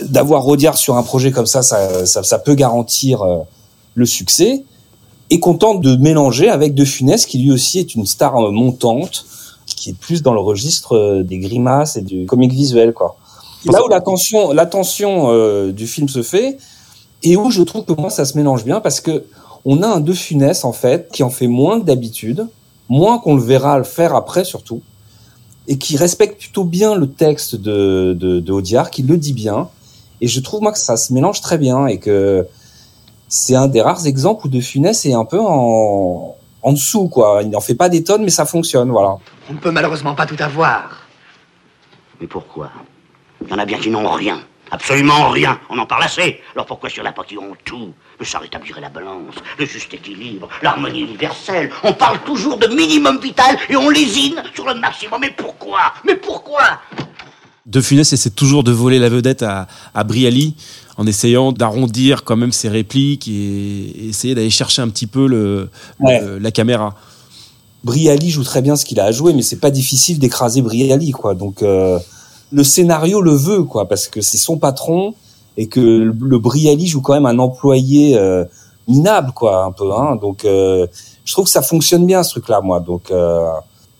d'avoir 0.03 0.43
Rodiard 0.43 0.77
sur 0.77 0.95
un 0.97 1.03
projet 1.03 1.31
comme 1.31 1.45
ça, 1.45 1.61
ça, 1.61 2.05
ça, 2.05 2.23
ça 2.23 2.39
peut 2.39 2.55
garantir 2.55 3.21
euh, 3.21 3.39
le 3.95 4.05
succès. 4.05 4.63
Et 5.29 5.39
content 5.39 5.75
de 5.75 5.95
mélanger 5.95 6.49
avec 6.49 6.75
De 6.75 6.83
Funès, 6.83 7.25
qui 7.25 7.39
lui 7.39 7.51
aussi 7.51 7.79
est 7.79 7.95
une 7.95 8.05
star 8.05 8.35
euh, 8.35 8.51
montante, 8.51 9.25
qui 9.65 9.91
est 9.91 9.97
plus 9.97 10.21
dans 10.21 10.33
le 10.33 10.41
registre 10.41 10.95
euh, 10.95 11.23
des 11.23 11.39
grimaces 11.39 11.95
et 11.95 12.01
du 12.01 12.25
comique 12.25 12.51
visuel, 12.51 12.93
quoi. 12.93 13.15
Là 13.65 13.83
où 13.85 13.87
l'attention, 14.53 15.29
euh, 15.29 15.71
du 15.71 15.87
film 15.87 16.09
se 16.09 16.23
fait, 16.23 16.57
et 17.23 17.37
où 17.37 17.51
je 17.51 17.61
trouve 17.61 17.85
que 17.85 17.93
moi 17.93 18.09
ça 18.09 18.25
se 18.25 18.35
mélange 18.35 18.65
bien, 18.65 18.81
parce 18.81 19.01
que 19.01 19.23
on 19.65 19.83
a 19.83 19.87
un 19.87 19.99
De 19.99 20.13
Funès 20.13 20.65
en 20.65 20.73
fait 20.73 21.09
qui 21.11 21.21
en 21.21 21.29
fait 21.29 21.47
moins 21.47 21.79
que 21.79 21.85
d'habitude, 21.85 22.47
moins 22.89 23.19
qu'on 23.19 23.35
le 23.35 23.43
verra 23.43 23.77
le 23.77 23.83
faire 23.83 24.15
après 24.15 24.43
surtout 24.43 24.81
et 25.67 25.77
qui 25.77 25.97
respecte 25.97 26.39
plutôt 26.39 26.63
bien 26.63 26.95
le 26.95 27.09
texte 27.09 27.55
de, 27.55 28.15
de, 28.19 28.39
de 28.39 28.51
Audiard, 28.51 28.89
qui 28.89 29.03
le 29.03 29.17
dit 29.17 29.33
bien. 29.33 29.69
Et 30.19 30.27
je 30.27 30.39
trouve 30.39 30.61
moi 30.61 30.71
que 30.71 30.79
ça 30.79 30.97
se 30.97 31.13
mélange 31.13 31.41
très 31.41 31.57
bien 31.57 31.87
et 31.87 31.99
que 31.99 32.47
c'est 33.27 33.55
un 33.55 33.67
des 33.67 33.81
rares 33.81 34.05
exemples 34.05 34.47
où 34.47 34.49
De 34.49 34.59
Funès 34.59 35.05
est 35.05 35.13
un 35.13 35.25
peu 35.25 35.39
en, 35.39 36.35
en 36.61 36.73
dessous, 36.73 37.07
quoi. 37.07 37.41
Il 37.43 37.49
n'en 37.49 37.61
fait 37.61 37.75
pas 37.75 37.89
des 37.89 38.03
tonnes, 38.03 38.23
mais 38.23 38.29
ça 38.29 38.45
fonctionne, 38.45 38.91
voilà. 38.91 39.17
On 39.49 39.53
ne 39.53 39.59
peut 39.59 39.71
malheureusement 39.71 40.15
pas 40.15 40.25
tout 40.25 40.35
avoir. 40.39 41.07
Mais 42.19 42.27
pourquoi? 42.27 42.69
Il 43.43 43.49
y 43.49 43.53
en 43.53 43.57
a 43.57 43.65
bien 43.65 43.79
qui 43.79 43.89
n'ont 43.89 44.09
rien. 44.11 44.39
Absolument 44.71 45.29
rien. 45.29 45.59
On 45.69 45.77
en 45.79 45.85
parle 45.85 46.03
assez. 46.03 46.39
Alors 46.55 46.65
pourquoi 46.65 46.89
sur 46.89 47.03
la 47.03 47.11
partie 47.11 47.37
ont 47.37 47.53
tout 47.65 47.93
Mais 48.19 48.25
ça 48.25 48.39
rétablirait 48.39 48.79
la 48.81 48.89
balance, 48.89 49.35
le 49.59 49.65
juste 49.65 49.93
équilibre, 49.93 50.47
l'harmonie 50.61 51.01
universelle. 51.01 51.69
On 51.83 51.93
parle 51.93 52.19
toujours 52.23 52.57
de 52.57 52.67
minimum 52.67 53.19
vital 53.21 53.57
et 53.69 53.75
on 53.75 53.89
lésine 53.89 54.41
sur 54.55 54.65
le 54.65 54.75
maximum. 54.75 55.19
Mais 55.21 55.31
pourquoi? 55.35 55.93
Mais 56.07 56.15
pourquoi? 56.15 56.61
De 57.65 57.79
Funès 57.81 58.11
essaie 58.13 58.29
toujours 58.31 58.63
de 58.63 58.71
voler 58.71 58.97
la 58.97 59.09
vedette 59.09 59.43
à, 59.43 59.67
à 59.93 60.03
Briali 60.03 60.55
en 60.97 61.05
essayant 61.05 61.51
d'arrondir 61.51 62.23
quand 62.23 62.35
même 62.35 62.51
ses 62.51 62.69
répliques 62.69 63.27
et 63.27 64.07
essayer 64.09 64.35
d'aller 64.35 64.49
chercher 64.49 64.81
un 64.81 64.89
petit 64.89 65.05
peu 65.07 65.27
le, 65.27 65.69
Ouais. 65.99 66.21
le- 66.21 66.37
la 66.39 66.51
caméra. 66.51 66.95
Briali 67.83 68.29
joue 68.29 68.43
très 68.43 68.61
bien 68.61 68.75
ce 68.75 68.85
qu'il 68.85 68.99
a 68.99 69.05
à 69.05 69.11
jouer, 69.11 69.33
mais 69.33 69.41
c'est 69.41 69.59
pas 69.59 69.71
difficile 69.71 70.19
d'écraser 70.19 70.61
Briali, 70.61 71.11
quoi. 71.11 71.33
Donc 71.33 71.61
euh, 71.63 71.97
le 72.51 72.63
scénario 72.63 73.21
le 73.21 73.31
veut, 73.31 73.63
quoi, 73.63 73.87
parce 73.87 74.07
que 74.07 74.21
c'est 74.21 74.37
son 74.37 74.57
patron 74.57 75.13
et 75.57 75.67
que 75.67 75.79
le, 75.79 76.37
Briali 76.39 76.87
joue 76.87 77.01
quand 77.01 77.13
même 77.13 77.25
un 77.25 77.39
employé 77.39 78.17
euh, 78.17 78.45
minable, 78.87 79.31
quoi, 79.33 79.65
un 79.65 79.71
peu. 79.71 79.91
Hein. 79.91 80.15
Donc 80.15 80.45
euh, 80.45 80.87
je 81.25 81.31
trouve 81.33 81.45
que 81.45 81.51
ça 81.51 81.61
fonctionne 81.61 82.05
bien 82.05 82.23
ce 82.23 82.31
truc-là, 82.31 82.61
moi. 82.61 82.79
Donc 82.79 83.11
euh, 83.11 83.49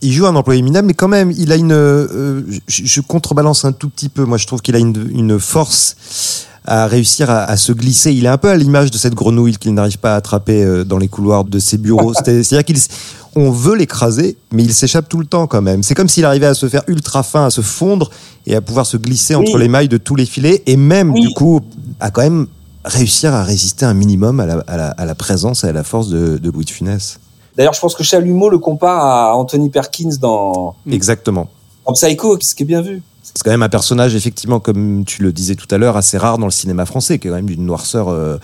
il 0.02 0.12
joue 0.12 0.26
un 0.26 0.36
employé 0.36 0.62
minable, 0.62 0.88
mais 0.88 0.94
quand 0.94 1.08
même, 1.08 1.32
il 1.32 1.52
a 1.52 1.56
une. 1.56 1.72
euh, 1.74 2.44
je, 2.68 2.86
je 2.86 3.02
contrebalance 3.02 3.66
un 3.66 3.72
tout 3.72 3.90
petit 3.90 4.10
peu. 4.10 4.26
Moi, 4.26 4.38
je 4.38 4.48
trouve 4.48 4.62
qu'il 4.62 4.76
a 4.76 4.80
une, 4.80 5.10
une 5.14 5.40
force 5.40 6.48
à 6.66 6.86
réussir 6.88 7.30
à, 7.30 7.44
à 7.44 7.58
se 7.58 7.72
glisser. 7.72 8.14
Il 8.14 8.26
est 8.26 8.30
un 8.30 8.38
peu 8.38 8.50
à 8.50 8.56
l'image 8.56 8.92
de 8.92 8.98
cette 8.98 9.16
grenouille 9.16 9.58
qu'il 9.58 9.74
n'arrive 9.74 9.98
pas 9.98 10.14
à 10.14 10.18
attraper 10.18 10.64
euh, 10.64 10.84
dans 10.84 10.98
les 10.98 11.08
couloirs 11.08 11.44
de 11.44 11.60
ses 11.60 11.78
bureaux. 11.78 12.14
C'est- 12.26 12.44
C'est-à-dire 12.44 12.66
qu'il, 12.66 12.78
s- 12.78 12.88
on 13.36 13.50
veut 13.50 13.76
l'écraser, 13.76 14.38
mais 14.52 14.64
il 14.64 14.74
s'échappe 14.74 15.08
tout 15.10 15.18
le 15.20 15.26
temps 15.26 15.48
quand 15.48 15.62
même. 15.62 15.84
C'est 15.84 15.96
comme 15.96 16.10
s'il 16.10 16.26
arrivait 16.26 16.46
à 16.48 16.54
se 16.54 16.68
faire 16.70 16.84
ultra 16.88 17.24
fin, 17.24 17.46
à 17.46 17.50
se 17.50 17.62
fondre 17.62 18.10
et 18.46 18.56
à 18.56 18.62
pouvoir 18.62 18.86
se 18.86 18.98
glisser 18.98 19.36
entre 19.36 19.58
les 19.58 19.68
mailles 19.70 19.88
de 19.88 19.98
tous 19.98 20.16
les 20.16 20.26
filets, 20.26 20.62
et 20.66 20.76
même 20.76 21.12
Oui. 21.12 21.22
du 21.22 21.30
coup, 21.34 21.62
à 22.00 22.12
quand 22.12 22.22
même 22.22 22.48
réussir 22.84 23.34
à 23.34 23.44
résister 23.44 23.86
un 23.86 23.94
minimum 23.94 24.40
à 24.40 24.46
la, 24.48 24.56
à 24.68 24.76
la, 24.78 24.88
à 24.90 25.06
la 25.06 25.16
présence 25.16 25.64
et 25.64 25.68
à 25.68 25.72
la 25.72 25.84
force 25.84 26.10
de, 26.10 26.38
de 26.40 26.50
Louis 26.52 26.66
de 26.66 26.72
Funès. 26.72 27.20
d'ailleurs, 27.56 27.74
je 27.74 27.80
pense 27.80 27.94
que 27.96 28.04
Chalumeau 28.04 28.50
le 28.50 28.58
compare 28.58 29.06
à 29.06 29.36
Anthony 29.36 29.70
Perkins 29.70 30.16
dans. 30.20 30.76
Exactement. 30.90 31.48
dans 31.86 31.94
Psycho, 31.94 32.38
ce 32.42 32.56
qui 32.56 32.64
est 32.64 32.66
bien 32.66 32.82
vu. 32.82 33.02
C'est 33.24 33.44
quand 33.44 33.52
même 33.52 33.64
un 33.64 33.70
personnage, 33.70 34.16
effectivement, 34.16 34.60
comme 34.60 35.06
tu 35.06 35.22
le 35.22 35.32
disais 35.32 35.56
tout 35.56 35.68
à 35.72 35.78
l'heure, 35.78 35.96
assez 35.98 36.18
rare 36.18 36.38
dans 36.38 36.48
le 36.48 36.52
cinéma 36.52 36.86
français, 36.86 37.20
qui 37.20 37.28
est 37.28 37.30
quand 37.32 37.36
même 37.38 37.46
d'une 37.46 37.66
noirceur 37.66 38.10
euh, 38.10 38.38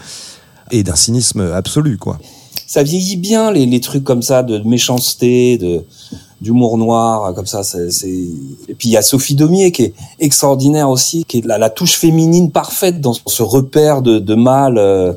et 0.71 0.83
d'un 0.83 0.95
cynisme 0.95 1.41
absolu, 1.53 1.97
quoi. 1.97 2.19
ça 2.67 2.83
vieillit 2.83 3.17
bien 3.17 3.51
les, 3.51 3.65
les 3.65 3.79
trucs 3.81 4.03
comme 4.03 4.21
ça 4.21 4.43
de 4.43 4.59
méchanceté, 4.59 5.57
de 5.57 5.83
d'humour 6.39 6.77
noir 6.77 7.33
comme 7.33 7.47
ça. 7.47 7.63
C'est. 7.63 7.87
Et 8.07 8.75
puis 8.77 8.89
il 8.89 8.91
y 8.91 8.97
a 8.97 9.01
Sophie 9.01 9.33
Daumier 9.33 9.71
qui 9.71 9.83
est 9.85 9.93
extraordinaire 10.19 10.87
aussi, 10.89 11.25
qui 11.25 11.39
est 11.39 11.45
la, 11.45 11.69
touche 11.71 11.93
féminine 11.97 12.51
parfaite 12.51 13.01
dans 13.01 13.15
ce 13.25 13.41
repère 13.41 14.03
de, 14.03 14.19
de 14.19 14.35
mâle 14.35 14.77
euh, 14.77 15.13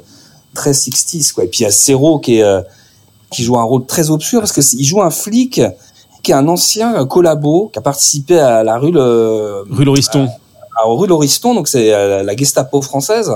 très 0.55 0.71
60s 0.73 1.33
quoi. 1.35 1.45
Et 1.45 1.49
puis 1.49 1.61
il 1.61 1.63
y 1.65 1.67
a 1.67 1.71
Serrault 1.71 2.21
qui 2.21 2.41
euh, 2.41 2.63
qui 3.31 3.43
joue 3.45 3.59
un 3.59 3.63
rôle 3.65 3.85
très 3.85 4.09
obscur 4.11 4.41
parce 4.41 4.53
que 4.53 4.63
c'est- 4.63 4.79
il 4.79 4.85
joue 4.85 5.03
un 5.03 5.11
flic 5.11 5.61
qui 6.23 6.33
est 6.33 6.35
un 6.35 6.49
ancien 6.49 7.05
collabo 7.07 7.71
qui 7.73 7.79
a 7.79 7.83
participé 7.83 8.39
à 8.39 8.63
la 8.63 8.79
rue 8.79 8.91
le, 8.93 9.65
Rue 9.71 9.85
Lauriston. 9.85 10.29
à 10.77 10.85
rue 10.87 11.07
Lauriston, 11.07 11.55
donc 11.55 11.69
c'est 11.69 11.93
euh, 11.95 12.23
la 12.23 12.37
Gestapo 12.37 12.81
française. 12.83 13.33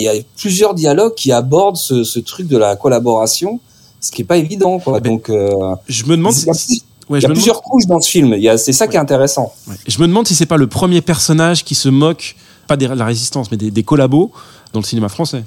Et 0.00 0.04
il 0.04 0.06
y 0.06 0.08
a 0.18 0.22
plusieurs 0.36 0.74
dialogues 0.74 1.14
qui 1.14 1.30
abordent 1.32 1.76
ce, 1.76 2.02
ce 2.04 2.18
truc 2.18 2.48
de 2.48 2.56
la 2.58 2.74
collaboration, 2.76 3.60
ce 4.00 4.10
qui 4.10 4.22
est 4.22 4.24
pas 4.24 4.36
évident. 4.38 4.78
Quoi. 4.80 5.00
Donc, 5.00 5.30
euh, 5.30 5.48
Je 5.88 6.04
me 6.04 6.16
demande 6.16 6.34
il 6.36 6.46
y 6.46 6.50
a, 6.50 6.54
si, 6.54 6.80
plus- 6.80 6.84
ouais, 7.10 7.18
il 7.18 7.20
y 7.20 7.20
je 7.22 7.26
a 7.26 7.28
me 7.28 7.34
demande- 7.34 7.34
plusieurs 7.36 7.62
couches 7.62 7.86
dans 7.86 8.00
ce 8.00 8.10
film. 8.10 8.34
Il 8.34 8.42
y 8.42 8.48
a, 8.48 8.58
c'est 8.58 8.72
ça 8.72 8.88
qui 8.88 8.96
est 8.96 9.00
intéressant. 9.00 9.52
Ouais. 9.68 9.76
Je 9.86 9.98
me 10.00 10.06
demande 10.08 10.26
si 10.26 10.34
c'est 10.34 10.46
pas 10.46 10.56
le 10.56 10.66
premier 10.66 11.00
personnage 11.00 11.62
qui 11.64 11.74
se 11.76 11.88
moque, 11.88 12.34
pas 12.66 12.76
de 12.76 12.86
la 12.86 13.04
résistance, 13.04 13.50
mais 13.50 13.56
des, 13.56 13.70
des 13.70 13.82
collabos 13.84 14.32
dans 14.72 14.80
le 14.80 14.84
cinéma 14.84 15.08
français. 15.08 15.44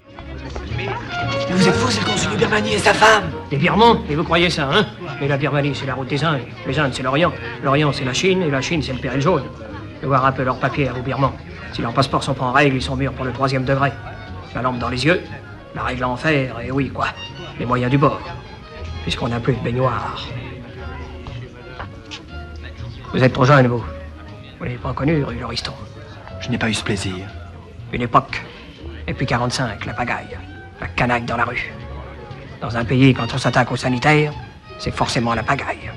Mais 0.77 0.85
vous 1.53 1.67
êtes 1.67 1.73
fou, 1.75 1.89
c'est 1.91 1.99
le 1.99 2.05
consul 2.05 2.31
de 2.31 2.37
Birmanie 2.37 2.73
et 2.73 2.79
sa 2.79 2.93
femme. 2.93 3.23
Les 3.51 3.57
Birmans 3.57 3.97
Et 4.09 4.15
vous 4.15 4.23
croyez 4.23 4.49
ça, 4.49 4.69
hein? 4.71 4.85
Mais 5.19 5.27
la 5.27 5.37
Birmanie, 5.37 5.73
c'est 5.73 5.85
la 5.85 5.95
route 5.95 6.07
des 6.07 6.23
Indes. 6.23 6.41
Les 6.65 6.77
Indes, 6.77 6.93
c'est 6.93 7.03
l'Orient. 7.03 7.31
L'Orient, 7.63 7.91
c'est 7.91 8.05
la 8.05 8.13
Chine. 8.13 8.41
Et 8.43 8.51
la 8.51 8.61
Chine, 8.61 8.81
c'est 8.81 8.93
le 8.93 8.99
péril 8.99 9.21
jaune. 9.21 9.43
De 10.01 10.07
voir 10.07 10.25
un 10.25 10.31
peu 10.31 10.43
leurs 10.43 10.59
papiers 10.59 10.89
aux 10.91 11.01
Birmans. 11.01 11.33
Si 11.73 11.81
leurs 11.81 11.93
passeports 11.93 12.23
sont 12.23 12.33
pas 12.33 12.45
en 12.45 12.51
règle, 12.51 12.75
ils 12.75 12.81
sont 12.81 12.95
mûrs 12.95 13.13
pour 13.13 13.25
le 13.25 13.31
troisième 13.31 13.63
degré. 13.63 13.91
La 14.53 14.61
lampe 14.61 14.79
dans 14.79 14.89
les 14.89 15.05
yeux, 15.05 15.21
la 15.75 15.83
règle 15.83 16.03
en 16.03 16.15
fer, 16.15 16.59
et 16.63 16.71
oui, 16.71 16.89
quoi. 16.89 17.07
Les 17.59 17.65
moyens 17.65 17.91
du 17.91 17.97
bord. 17.97 18.21
Puisqu'on 19.03 19.27
n'a 19.27 19.39
plus 19.39 19.53
de 19.53 19.59
baignoire. 19.59 20.17
Vous 23.13 23.23
êtes 23.23 23.33
trop 23.33 23.45
jeune, 23.45 23.67
vous. 23.67 23.83
Vous 24.57 24.63
l'avez 24.63 24.77
pas 24.77 24.93
connu, 24.93 25.23
rue 25.23 25.39
Lauriston. 25.39 25.73
Je 26.39 26.49
n'ai 26.49 26.57
pas 26.57 26.69
eu 26.69 26.73
ce 26.73 26.83
plaisir. 26.83 27.15
Une 27.91 28.01
époque. 28.01 28.43
Et 29.07 29.13
puis 29.13 29.25
45, 29.25 29.85
la 29.85 29.93
pagaille. 29.93 30.37
La 30.79 30.87
canaille 30.87 31.23
dans 31.23 31.37
la 31.37 31.45
rue. 31.45 31.71
Dans 32.61 32.75
un 32.75 32.85
pays, 32.85 33.13
quand 33.13 33.33
on 33.33 33.37
s'attaque 33.37 33.71
aux 33.71 33.77
sanitaires, 33.77 34.33
c'est 34.79 34.91
forcément 34.91 35.33
la 35.33 35.43
pagaille. 35.43 35.91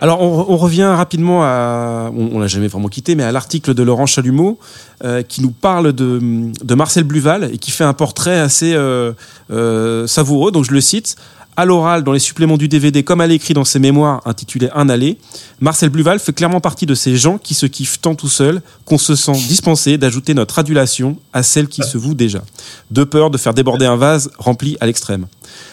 Alors 0.00 0.20
on, 0.20 0.56
revient 0.56 0.84
rapidement 0.84 1.42
à, 1.42 2.12
on, 2.14 2.38
l'a 2.38 2.46
jamais 2.46 2.68
vraiment 2.68 2.88
quitté, 2.88 3.16
mais 3.16 3.24
à 3.24 3.32
l'article 3.32 3.74
de 3.74 3.82
Laurent 3.82 4.06
Chalumeau 4.06 4.58
euh, 5.02 5.22
qui 5.22 5.42
nous 5.42 5.50
parle 5.50 5.92
de, 5.92 6.20
de 6.62 6.74
Marcel 6.76 7.02
Bluval 7.02 7.50
et 7.52 7.58
qui 7.58 7.72
fait 7.72 7.82
un 7.82 7.94
portrait 7.94 8.38
assez 8.38 8.74
euh, 8.74 9.12
euh, 9.50 10.06
savoureux. 10.06 10.52
Donc 10.52 10.64
je 10.64 10.72
le 10.72 10.80
cite. 10.80 11.16
À 11.58 11.64
l'oral, 11.64 12.04
dans 12.04 12.12
les 12.12 12.20
suppléments 12.20 12.56
du 12.56 12.68
DVD, 12.68 13.02
comme 13.02 13.20
à 13.20 13.26
l'écrit 13.26 13.52
dans 13.52 13.64
ses 13.64 13.80
mémoires 13.80 14.22
intitulés 14.26 14.68
Un 14.76 14.88
aller, 14.88 15.18
Marcel 15.58 15.88
Bluval 15.88 16.20
fait 16.20 16.32
clairement 16.32 16.60
partie 16.60 16.86
de 16.86 16.94
ces 16.94 17.16
gens 17.16 17.36
qui 17.36 17.54
se 17.54 17.66
kiffent 17.66 18.00
tant 18.00 18.14
tout 18.14 18.28
seul 18.28 18.62
qu'on 18.84 18.96
se 18.96 19.16
sent 19.16 19.32
dispensé 19.32 19.98
d'ajouter 19.98 20.34
notre 20.34 20.60
adulation 20.60 21.16
à 21.32 21.42
celle 21.42 21.66
qui 21.66 21.82
se 21.82 21.98
voue 21.98 22.14
déjà. 22.14 22.44
De 22.92 23.02
peur 23.02 23.30
de 23.30 23.38
faire 23.38 23.54
déborder 23.54 23.86
un 23.86 23.96
vase 23.96 24.30
rempli 24.38 24.76
à 24.80 24.86
l'extrême. 24.86 25.26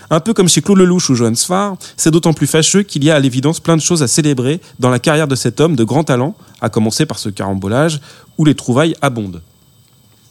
Un 0.09 0.21
peu 0.21 0.33
comme 0.33 0.49
chez 0.49 0.63
Claude 0.63 0.79
Lelouch 0.79 1.11
ou 1.11 1.13
Johannes 1.13 1.35
Farr, 1.35 1.75
c'est 1.97 2.09
d'autant 2.09 2.33
plus 2.33 2.47
fâcheux 2.47 2.81
qu'il 2.81 3.03
y 3.03 3.11
a 3.11 3.15
à 3.15 3.19
l'évidence 3.19 3.59
plein 3.59 3.77
de 3.77 3.81
choses 3.81 4.01
à 4.01 4.07
célébrer 4.07 4.61
dans 4.79 4.89
la 4.89 4.97
carrière 4.97 5.27
de 5.27 5.35
cet 5.35 5.61
homme 5.61 5.75
de 5.75 5.83
grand 5.83 6.03
talent, 6.03 6.33
à 6.61 6.69
commencer 6.69 7.05
par 7.05 7.19
ce 7.19 7.29
carambolage 7.29 8.01
où 8.39 8.45
les 8.45 8.55
trouvailles 8.55 8.95
abondent. 9.03 9.43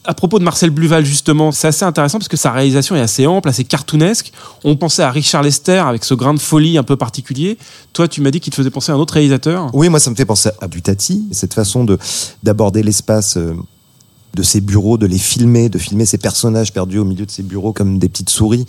À 0.07 0.13
propos 0.13 0.39
de 0.39 0.43
Marcel 0.43 0.69
Bluval, 0.69 1.03
justement, 1.05 1.51
c'est 1.51 1.67
assez 1.67 1.83
intéressant 1.85 2.19
parce 2.19 2.27
que 2.27 2.37
sa 2.37 2.51
réalisation 2.51 2.95
est 2.95 3.01
assez 3.01 3.25
ample, 3.25 3.49
assez 3.49 3.63
cartoonesque. 3.63 4.31
On 4.63 4.75
pensait 4.75 5.03
à 5.03 5.09
Richard 5.11 5.43
Lester 5.43 5.79
avec 5.79 6.03
ce 6.03 6.13
grain 6.13 6.33
de 6.33 6.39
folie 6.39 6.77
un 6.77 6.83
peu 6.83 6.95
particulier. 6.95 7.57
Toi, 7.93 8.07
tu 8.07 8.21
m'as 8.21 8.31
dit 8.31 8.39
qu'il 8.39 8.51
te 8.51 8.55
faisait 8.55 8.69
penser 8.69 8.91
à 8.91 8.95
un 8.95 8.99
autre 8.99 9.15
réalisateur. 9.15 9.69
Oui, 9.73 9.89
moi, 9.89 9.99
ça 9.99 10.09
me 10.11 10.15
fait 10.15 10.25
penser 10.25 10.49
à 10.61 10.67
Butati, 10.67 11.25
cette 11.31 11.53
façon 11.53 11.83
de 11.83 11.97
d'aborder 12.43 12.83
l'espace 12.83 13.37
euh, 13.37 13.55
de 14.35 14.43
ses 14.43 14.61
bureaux, 14.61 14.97
de 14.97 15.07
les 15.07 15.17
filmer, 15.17 15.69
de 15.69 15.77
filmer 15.77 16.05
ces 16.05 16.17
personnages 16.17 16.71
perdus 16.71 16.99
au 16.99 17.05
milieu 17.05 17.25
de 17.25 17.31
ses 17.31 17.43
bureaux 17.43 17.73
comme 17.73 17.97
des 17.97 18.09
petites 18.09 18.29
souris. 18.29 18.65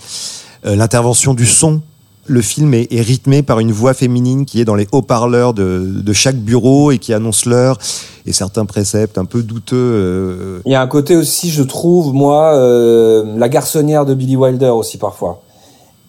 Euh, 0.65 0.77
L'intervention 0.77 1.35
du 1.35 1.47
son. 1.47 1.83
Le 2.29 2.43
film 2.43 2.75
est, 2.75 2.93
est 2.93 3.01
rythmé 3.01 3.43
par 3.43 3.61
une 3.61 3.73
voix 3.73 3.95
féminine 3.95 4.47
qui 4.47 4.61
est 4.61 4.65
dans 4.65 4.75
les 4.75 4.89
haut-parleurs 4.93 5.55
de, 5.55 5.85
de 6.03 6.13
chaque 6.13 6.37
bureau 6.37 6.91
et 6.91 6.99
qui 6.99 7.13
annonce 7.13 7.45
l'heure 7.47 7.79
et 8.27 8.33
certains 8.33 8.67
préceptes 8.67 9.19
un 9.19 9.25
peu 9.25 9.43
douteux. 9.43 9.77
euh, 9.77 10.61
Il 10.67 10.73
y 10.73 10.75
a 10.75 10.81
un 10.83 10.87
côté 10.89 11.15
aussi, 11.17 11.51
je 11.51 11.63
trouve, 11.63 12.13
moi, 12.13 12.55
euh, 12.57 13.37
la 13.39 13.49
garçonnière 13.49 14.05
de 14.05 14.15
Billy 14.15 14.37
Wilder 14.37 14.71
aussi 14.71 14.99
parfois. 14.99 15.43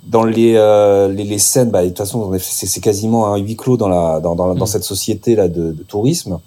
Dans 0.08 0.24
les, 0.24 0.54
euh, 0.56 1.10
les, 1.10 1.26
les 1.26 1.38
scènes, 1.38 1.70
bah, 1.70 1.84
de 1.84 1.90
toute 1.90 1.98
façon, 1.98 2.32
c'est 2.40 2.80
quasiment 2.82 3.34
un 3.34 3.38
huis 3.38 3.58
clos 3.58 3.78
dans, 3.78 3.90
la, 3.90 4.20
dans, 4.20 4.36
dans, 4.36 4.56
dans 4.56 4.66
cette 4.66 4.86
société 4.86 5.36
là 5.36 5.48
de, 5.48 5.72
de 5.74 5.84
tourisme. 5.84 6.40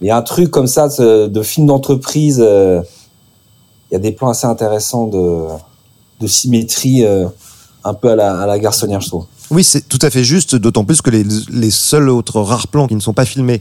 Il 0.00 0.06
y 0.06 0.10
a 0.10 0.16
un 0.16 0.22
truc 0.22 0.50
comme 0.50 0.66
ça 0.68 0.88
de, 0.88 1.26
de 1.26 1.42
film 1.42 1.66
d'entreprise. 1.66 2.40
euh, 2.40 2.80
il 3.90 3.94
y 3.94 3.96
a 3.96 4.00
des 4.00 4.12
plans 4.12 4.30
assez 4.30 4.46
intéressants 4.46 5.06
de, 5.06 5.44
de 6.20 6.26
symétrie, 6.26 7.04
euh, 7.04 7.26
un 7.84 7.94
peu 7.94 8.10
à 8.10 8.16
la, 8.16 8.40
à 8.40 8.46
la 8.46 8.58
garçonnière, 8.58 9.00
je 9.00 9.08
trouve. 9.08 9.26
Oui, 9.50 9.64
c'est 9.64 9.88
tout 9.88 9.98
à 10.02 10.10
fait 10.10 10.24
juste, 10.24 10.54
d'autant 10.56 10.84
plus 10.84 11.02
que 11.02 11.10
les, 11.10 11.24
les 11.50 11.70
seuls 11.70 12.08
autres 12.08 12.40
rares 12.40 12.68
plans 12.68 12.86
qui 12.88 12.94
ne 12.94 13.00
sont 13.00 13.12
pas 13.12 13.24
filmés 13.26 13.60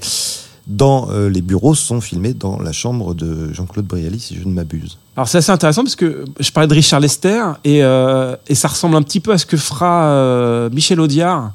dans 0.68 1.10
euh, 1.12 1.28
les 1.30 1.42
bureaux 1.42 1.74
sont 1.76 2.00
filmés 2.02 2.34
dans 2.34 2.60
la 2.60 2.72
chambre 2.72 3.14
de 3.14 3.52
Jean-Claude 3.52 3.86
Brialy, 3.86 4.20
si 4.20 4.36
je 4.38 4.48
ne 4.48 4.54
m'abuse. 4.54 4.98
Alors 5.18 5.28
c'est 5.28 5.40
assez 5.40 5.52
intéressant 5.52 5.84
parce 5.84 5.96
que 5.96 6.24
je 6.40 6.52
parlais 6.52 6.68
de 6.68 6.74
Richard 6.74 7.00
Lester 7.00 7.44
et, 7.66 7.84
euh, 7.84 8.36
et 8.48 8.56
ça 8.56 8.68
ressemble 8.70 8.96
un 8.96 9.02
petit 9.02 9.20
peu 9.20 9.32
à 9.34 9.38
ce 9.38 9.46
que 9.46 9.58
fera 9.58 10.06
euh, 10.06 10.70
Michel 10.72 11.02
Audiard 11.02 11.52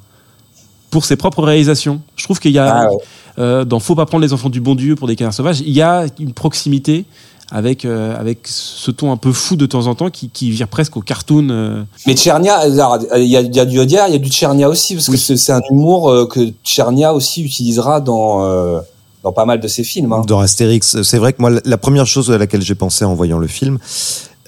pour 0.90 1.04
ses 1.04 1.16
propres 1.16 1.42
réalisations. 1.42 2.00
Je 2.16 2.24
trouve 2.24 2.40
qu'il 2.40 2.50
y 2.52 2.58
a, 2.58 2.80
Ah 2.82 2.90
ouais. 2.90 2.96
euh, 3.38 3.64
dans 3.64 3.78
Faut 3.80 3.94
pas 3.94 4.06
prendre 4.06 4.22
les 4.24 4.32
enfants 4.32 4.50
du 4.50 4.60
bon 4.60 4.74
Dieu 4.74 4.96
pour 4.96 5.06
des 5.08 5.16
canards 5.16 5.34
sauvages, 5.34 5.60
il 5.60 5.72
y 5.72 5.82
a 5.82 6.06
une 6.18 6.32
proximité 6.34 7.04
avec, 7.50 7.84
euh, 7.84 8.18
avec 8.18 8.40
ce 8.44 8.90
ton 8.90 9.12
un 9.12 9.16
peu 9.16 9.32
fou 9.32 9.56
de 9.56 9.66
temps 9.66 9.86
en 9.86 9.94
temps 9.94 10.10
qui, 10.10 10.28
qui 10.30 10.50
vire 10.50 10.68
presque 10.68 10.96
au 10.96 11.00
cartoon. 11.00 11.48
euh. 11.50 11.82
Mais 12.06 12.14
Tchernia, 12.14 12.56
alors, 12.56 12.98
il 13.16 13.22
y 13.26 13.36
a, 13.36 13.40
il 13.40 13.54
y 13.54 13.60
a 13.60 13.64
du 13.64 13.78
Audiard, 13.78 14.08
il 14.08 14.12
y 14.12 14.16
a 14.16 14.18
du 14.18 14.30
Tchernia 14.30 14.68
aussi, 14.68 14.94
parce 14.94 15.08
que 15.08 15.16
c'est 15.16 15.52
un 15.52 15.60
humour 15.70 16.10
euh, 16.10 16.26
que 16.26 16.52
Tchernia 16.64 17.14
aussi 17.14 17.42
utilisera 17.44 18.00
dans, 18.00 18.44
euh, 18.44 18.80
dans 19.22 19.32
pas 19.32 19.44
mal 19.44 19.60
de 19.60 19.68
ses 19.68 19.84
films. 19.84 20.12
Hein. 20.12 20.22
Dans 20.26 20.40
Astérix, 20.40 21.02
c'est 21.02 21.18
vrai 21.18 21.32
que 21.32 21.40
moi, 21.40 21.50
la 21.64 21.78
première 21.78 22.06
chose 22.06 22.30
à 22.32 22.38
laquelle 22.38 22.62
j'ai 22.62 22.74
pensé 22.74 23.04
en 23.04 23.14
voyant 23.14 23.38
le 23.38 23.46
film, 23.46 23.78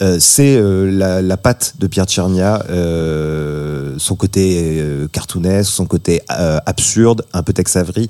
euh, 0.00 0.19
c'est 0.21 0.57
euh, 0.57 0.90
la, 0.90 1.23
la 1.23 1.37
patte 1.37 1.75
de 1.78 1.87
Pierre 1.88 2.07
Tchernia, 2.07 2.64
euh, 2.71 3.95
son 3.99 4.14
côté 4.14 4.78
euh, 4.81 5.09
cartoonesque, 5.11 5.71
son 5.71 5.87
côté 5.87 6.23
euh, 6.31 6.59
absurde, 6.67 7.25
un 7.33 7.43
peu 7.43 7.52
Tex 7.52 7.75
Avery, 7.76 8.09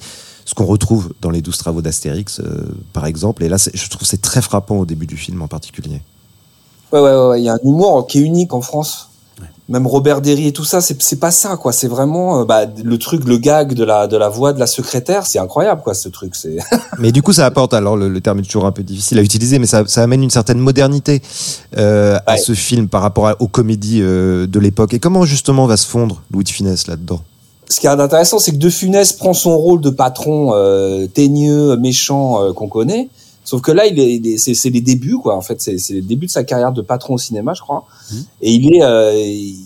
ce 0.49 0.55
qu'on 0.55 0.65
retrouve 0.65 1.13
dans 1.21 1.29
les 1.29 1.43
douze 1.43 1.59
travaux 1.59 1.83
d'Astérix, 1.83 2.41
euh, 2.41 2.63
par 2.95 3.05
exemple. 3.05 3.45
Et 3.45 3.51
là, 3.51 3.59
je 3.59 3.87
trouve 3.91 4.01
que 4.01 4.07
c'est 4.07 4.23
très 4.23 4.41
frappant 4.41 4.77
au 4.79 4.87
début 4.87 5.05
du 5.07 5.19
film 5.19 5.43
en 5.43 5.47
particulier. 5.47 6.01
Ouais, 6.91 7.01
ouais, 7.01 7.27
ouais, 7.29 7.41
il 7.43 7.45
y 7.45 7.51
a 7.51 7.53
un 7.53 7.59
humour 7.65 8.07
qui 8.07 8.17
est 8.19 8.23
unique 8.23 8.55
en 8.55 8.63
France. 8.63 9.11
Même 9.69 9.87
Robert 9.87 10.23
Derry 10.23 10.47
et 10.47 10.53
tout 10.55 10.65
ça, 10.65 10.81
c'est 10.81 11.21
pas 11.21 11.31
ça, 11.31 11.59
quoi. 11.59 11.73
C'est 11.73 11.87
vraiment 11.89 12.41
euh, 12.41 12.45
bah, 12.47 12.63
le 12.83 12.97
truc, 12.97 13.25
le 13.27 13.37
gag 13.37 13.75
de 13.75 13.85
la 13.85 14.07
de 14.07 14.17
la 14.17 14.31
voix 14.31 14.55
de 14.55 14.59
la 14.59 14.67
secrétaire, 14.67 15.27
c'est 15.27 15.39
incroyable, 15.39 15.83
quoi, 15.83 15.93
ce 15.93 16.09
truc. 16.09 16.35
C'est 16.35 16.57
Mais 16.99 17.13
du 17.13 17.21
coup, 17.21 17.35
ça 17.35 17.45
apporte, 17.45 17.75
alors 17.75 17.95
le, 17.99 18.09
le 18.09 18.21
terme 18.23 18.39
est 18.39 18.43
toujours 18.45 18.65
un 18.65 18.73
peu 18.73 18.83
difficile 18.83 19.19
à 19.19 19.23
utiliser, 19.23 19.59
mais 19.59 19.67
ça, 19.67 19.87
ça 19.87 20.03
amène 20.03 20.23
une 20.23 20.31
certaine 20.31 20.59
modernité 20.61 21.21
euh, 21.77 22.19
à 22.27 22.39
ce 22.39 22.55
film 22.55 22.89
par 22.89 23.03
rapport 23.03 23.29
à- 23.29 23.37
aux 23.43 23.49
comédies 23.49 24.01
euh, 24.01 24.47
de 24.47 24.59
l'époque. 24.59 24.95
Et 24.95 24.99
comment 24.99 25.27
justement 25.27 25.67
va 25.67 25.77
se 25.77 25.87
fondre 25.87 26.23
Louis 26.33 26.45
de 26.45 26.49
Funès 26.49 26.87
là-dedans? 26.87 27.21
Ce 27.71 27.81
qui 27.81 27.87
est 27.87 27.91
intéressant, 27.91 28.39
c'est 28.39 28.53
que 28.53 28.57
De 28.57 28.71
Funès 28.71 29.13
prend 29.13 29.35
son 29.35 29.57
rôle 29.57 29.81
de 29.81 29.91
patron 29.91 30.55
euh, 30.55 31.07
teigneux, 31.07 31.77
méchant 31.77 32.43
euh, 32.43 32.53
qu'on 32.53 32.69
connaît. 32.69 33.09
Sauf 33.45 33.63
que 33.63 33.73
là, 33.73 33.87
il 33.87 33.99
est, 33.99 34.37
c'est, 34.37 34.69
les 34.71 34.81
débuts, 34.81 35.17
quoi. 35.17 35.35
En 35.35 35.41
fait, 35.41 35.61
c'est, 35.61 35.77
les 35.91 36.03
débuts 36.03 36.27
de 36.27 36.31
sa 36.31 36.45
carrière 36.45 36.73
de 36.73 36.83
patron 36.83 37.15
au 37.15 37.19
cinéma, 37.19 37.55
je 37.55 37.63
crois. 37.63 37.87
Et 38.43 38.53
il 38.53 38.75
est, 38.75 38.83
euh, 38.83 39.13
il, 39.15 39.57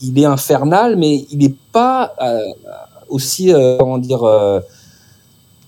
il 0.00 0.18
est 0.18 0.24
infernal, 0.24 0.96
mais 0.96 1.26
il 1.30 1.38
n'est 1.38 1.54
pas 1.72 2.14
euh, 2.22 2.40
aussi, 3.08 3.52
euh, 3.52 3.76
comment 3.78 3.98
dire, 3.98 4.22
euh, 4.24 4.60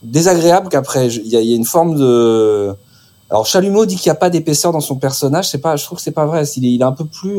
désagréable 0.03 0.69
qu'après. 0.69 1.09
Il 1.09 1.27
y 1.27 1.37
a, 1.37 1.41
il 1.41 1.49
y 1.49 1.53
a 1.53 1.57
une 1.57 1.65
forme 1.65 1.97
de. 1.97 2.75
Alors 3.29 3.45
Chalumeau 3.45 3.87
dit 3.87 3.97
qu'il 3.97 4.09
n'y 4.09 4.17
a 4.17 4.21
pas 4.21 4.31
d'épaisseur 4.31 4.73
dans 4.73 4.81
son 4.81 4.97
personnage. 4.97 5.51
C'est 5.51 5.59
pas, 5.59 5.77
je 5.77 5.85
trouve 5.85 5.99
que 5.99 6.05
c'est 6.05 6.13
pas 6.13 6.27
vrai. 6.27 6.45
Il 6.57 6.65
est, 6.65 6.73
il 6.73 6.81
est 6.81 6.85
un 6.85 6.93
peu 6.93 7.05
plus. 7.05 7.39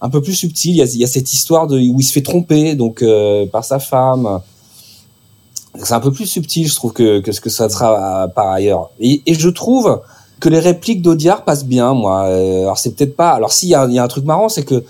Un 0.00 0.10
peu 0.10 0.20
plus 0.22 0.34
subtil. 0.34 0.72
Il 0.72 0.76
y 0.76 0.82
a, 0.82 0.86
il 0.86 0.98
y 0.98 1.04
a 1.04 1.08
cette 1.08 1.32
histoire 1.32 1.66
de 1.66 1.76
où 1.78 2.00
il 2.00 2.04
se 2.04 2.12
fait 2.12 2.22
tromper 2.22 2.74
donc 2.74 3.02
euh, 3.02 3.46
par 3.46 3.64
sa 3.64 3.78
femme. 3.78 4.40
C'est 5.82 5.94
un 5.94 6.00
peu 6.00 6.12
plus 6.12 6.26
subtil, 6.26 6.66
je 6.68 6.74
trouve, 6.74 6.92
que, 6.92 7.20
que 7.20 7.30
ce 7.32 7.40
que 7.40 7.50
ça 7.50 7.68
sera 7.68 8.24
euh, 8.24 8.28
par 8.28 8.48
ailleurs. 8.48 8.90
Et, 9.00 9.22
et 9.26 9.34
je 9.34 9.48
trouve 9.48 10.00
que 10.40 10.48
les 10.48 10.60
répliques 10.60 11.02
d'Audiard 11.02 11.44
passent 11.44 11.64
bien, 11.64 11.94
moi. 11.94 12.24
Euh, 12.24 12.62
alors 12.62 12.78
c'est 12.78 12.94
peut-être 12.94 13.16
pas. 13.16 13.30
Alors 13.30 13.52
s'il 13.52 13.68
y 13.68 13.74
a, 13.74 13.86
il 13.86 13.94
y 13.94 13.98
a 13.98 14.04
un 14.04 14.08
truc 14.08 14.24
marrant, 14.24 14.48
c'est 14.48 14.64
que 14.64 14.84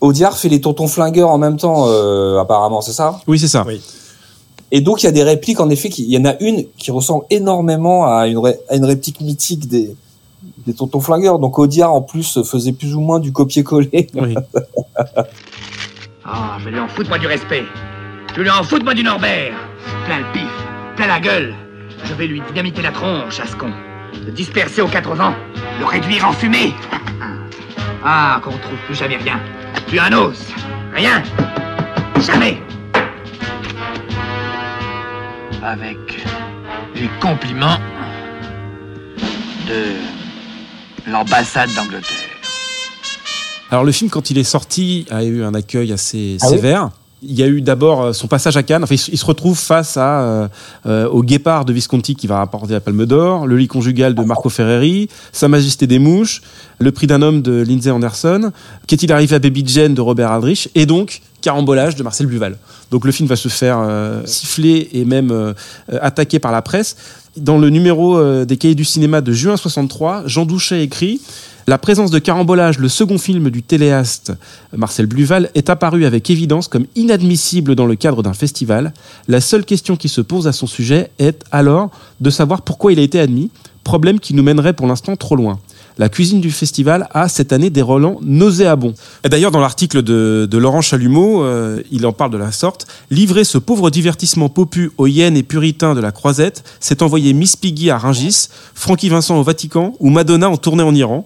Audiard 0.00 0.36
fait 0.36 0.48
les 0.48 0.60
tontons 0.60 0.86
flingueurs 0.86 1.30
en 1.30 1.38
même 1.38 1.56
temps, 1.56 1.86
euh, 1.88 2.38
apparemment, 2.38 2.80
c'est 2.80 2.92
ça? 2.92 3.20
Oui, 3.26 3.38
c'est 3.38 3.48
ça. 3.48 3.64
Et 4.70 4.80
donc 4.80 5.02
il 5.02 5.06
y 5.06 5.08
a 5.08 5.12
des 5.12 5.24
répliques, 5.24 5.58
en 5.60 5.70
effet, 5.70 5.88
qui- 5.88 6.04
il 6.04 6.10
y 6.10 6.18
en 6.18 6.24
a 6.24 6.36
une 6.40 6.66
qui 6.76 6.90
ressemble 6.92 7.24
énormément 7.30 8.06
à 8.06 8.28
une, 8.28 8.38
ré- 8.38 8.60
à 8.68 8.76
une 8.76 8.84
réplique 8.84 9.20
mythique 9.20 9.66
des, 9.68 9.96
des 10.68 10.74
tontons 10.74 11.00
flingueurs. 11.00 11.38
Donc 11.38 11.58
Audiard, 11.58 11.92
en 11.92 12.02
plus, 12.02 12.42
faisait 12.44 12.72
plus 12.72 12.94
ou 12.94 13.00
moins 13.00 13.18
du 13.18 13.32
copier-coller. 13.32 14.06
Oui. 14.14 14.34
Ah, 16.30 16.58
je 16.58 16.66
vais 16.66 16.72
lui 16.72 16.78
en 16.78 16.88
foutre 16.88 17.08
moi 17.08 17.18
du 17.18 17.26
respect. 17.26 17.64
Je 18.32 18.34
vais 18.34 18.42
lui 18.42 18.50
en 18.50 18.62
foutre 18.62 18.84
moi 18.84 18.92
du 18.92 19.02
Norbert. 19.02 19.54
Plein 20.04 20.18
le 20.18 20.32
pif, 20.34 20.50
plein 20.94 21.06
la 21.06 21.20
gueule. 21.20 21.54
Je 22.04 22.12
vais 22.12 22.26
lui 22.26 22.42
dynamiter 22.48 22.82
la 22.82 22.90
tronche 22.90 23.40
à 23.40 23.46
ce 23.46 23.56
con. 23.56 23.70
Le 24.26 24.30
disperser 24.30 24.82
aux 24.82 24.88
quatre 24.88 25.14
vents. 25.14 25.32
Le 25.78 25.86
réduire 25.86 26.28
en 26.28 26.32
fumée. 26.32 26.74
Ah, 28.04 28.40
qu'on 28.44 28.50
retrouve 28.50 28.78
plus 28.86 28.94
jamais 28.94 29.16
rien. 29.16 29.40
Plus 29.86 29.98
un 29.98 30.12
os. 30.12 30.52
Rien. 30.94 31.22
Jamais. 32.20 32.58
Avec 35.62 36.26
les 36.94 37.08
compliments 37.20 37.78
de 39.66 40.17
l'ambassade 41.10 41.70
d'Angleterre. 41.74 42.16
Alors 43.70 43.84
le 43.84 43.92
film, 43.92 44.08
quand 44.10 44.30
il 44.30 44.38
est 44.38 44.44
sorti, 44.44 45.06
a 45.10 45.24
eu 45.24 45.42
un 45.42 45.54
accueil 45.54 45.92
assez 45.92 46.38
Ah 46.40 46.46
oui 46.48 46.54
sévère. 46.56 46.90
Il 47.20 47.34
y 47.36 47.42
a 47.42 47.48
eu 47.48 47.60
d'abord 47.60 48.00
euh, 48.02 48.12
son 48.12 48.28
passage 48.28 48.56
à 48.56 48.62
Cannes. 48.62 48.84
Enfin, 48.84 48.94
il 48.94 48.98
se- 48.98 49.10
il 49.10 49.18
se 49.18 49.26
retrouve 49.26 49.58
face 49.58 49.96
à, 49.96 50.20
euh, 50.22 50.48
euh, 50.86 51.08
au 51.08 51.24
Guépard 51.24 51.64
de 51.64 51.72
Visconti 51.72 52.14
qui 52.14 52.28
va 52.28 52.38
rapporter 52.38 52.72
la 52.74 52.80
Palme 52.80 53.06
d'Or, 53.06 53.46
le 53.48 53.56
lit 53.56 53.66
conjugal 53.66 54.14
de 54.14 54.22
Marco 54.22 54.48
Ferreri, 54.48 55.08
Sa 55.32 55.48
Majesté 55.48 55.88
des 55.88 55.98
Mouches, 55.98 56.42
le 56.78 56.92
prix 56.92 57.08
d'un 57.08 57.20
homme 57.20 57.42
de 57.42 57.60
Lindsay 57.60 57.90
Anderson, 57.90 58.52
Qu'est-il 58.86 59.12
arrivé 59.12 59.34
à 59.34 59.40
Baby 59.40 59.64
Jane 59.66 59.94
de 59.94 60.00
Robert 60.00 60.30
Aldrich, 60.30 60.68
et 60.76 60.86
donc 60.86 61.20
Carambolage 61.42 61.96
de 61.96 62.04
Marcel 62.04 62.26
Buval. 62.28 62.56
Donc 62.92 63.04
le 63.04 63.10
film 63.10 63.28
va 63.28 63.34
se 63.36 63.48
faire 63.48 63.78
euh, 63.80 64.22
siffler 64.24 64.88
et 64.92 65.04
même 65.04 65.30
euh, 65.32 65.52
attaquer 66.00 66.38
par 66.38 66.52
la 66.52 66.62
presse. 66.62 66.96
Dans 67.40 67.58
le 67.58 67.70
numéro 67.70 68.18
euh, 68.18 68.44
des 68.44 68.56
Cahiers 68.56 68.74
du 68.74 68.84
cinéma 68.84 69.20
de 69.20 69.32
juin 69.32 69.56
63, 69.56 70.22
Jean 70.26 70.46
Douchet 70.46 70.82
écrit 70.82 71.20
La 71.66 71.78
présence 71.78 72.10
de 72.10 72.18
Carambolage, 72.18 72.78
le 72.78 72.88
second 72.88 73.18
film 73.18 73.50
du 73.50 73.62
téléaste 73.62 74.32
Marcel 74.76 75.06
Bluval, 75.06 75.50
est 75.54 75.70
apparu 75.70 76.04
avec 76.04 76.30
évidence 76.30 76.68
comme 76.68 76.86
inadmissible 76.96 77.74
dans 77.74 77.86
le 77.86 77.96
cadre 77.96 78.22
d'un 78.22 78.32
festival. 78.32 78.92
La 79.28 79.40
seule 79.40 79.64
question 79.64 79.96
qui 79.96 80.08
se 80.08 80.20
pose 80.20 80.46
à 80.48 80.52
son 80.52 80.66
sujet 80.66 81.10
est 81.18 81.44
alors 81.52 81.90
de 82.20 82.30
savoir 82.30 82.62
pourquoi 82.62 82.92
il 82.92 82.98
a 82.98 83.02
été 83.02 83.20
admis, 83.20 83.50
problème 83.84 84.20
qui 84.20 84.34
nous 84.34 84.42
mènerait 84.42 84.72
pour 84.72 84.86
l'instant 84.86 85.14
trop 85.16 85.36
loin 85.36 85.58
la 85.98 86.08
cuisine 86.08 86.40
du 86.40 86.50
festival 86.50 87.08
a 87.12 87.28
cette 87.28 87.52
année 87.52 87.70
des 87.70 87.82
relents 87.82 88.18
nauséabonds. 88.22 88.94
Et 89.24 89.28
d'ailleurs, 89.28 89.50
dans 89.50 89.60
l'article 89.60 90.02
de, 90.02 90.48
Laurent 90.58 90.80
Chalumeau, 90.80 91.42
euh, 91.42 91.82
il 91.90 92.06
en 92.06 92.12
parle 92.12 92.30
de 92.30 92.38
la 92.38 92.52
sorte. 92.52 92.86
Livrer 93.10 93.44
ce 93.44 93.58
pauvre 93.58 93.90
divertissement 93.90 94.48
popu 94.48 94.92
aux 94.96 95.06
hyènes 95.06 95.36
et 95.36 95.42
puritains 95.42 95.94
de 95.94 96.00
la 96.00 96.12
Croisette, 96.12 96.64
c'est 96.80 97.02
envoyer 97.02 97.32
Miss 97.32 97.56
Piggy 97.56 97.90
à 97.90 97.98
Rungis, 97.98 98.48
Francky 98.74 99.08
Vincent 99.08 99.38
au 99.38 99.42
Vatican 99.42 99.94
ou 99.98 100.10
Madonna 100.10 100.48
en 100.48 100.56
tournée 100.56 100.82
en 100.82 100.94
Iran. 100.94 101.24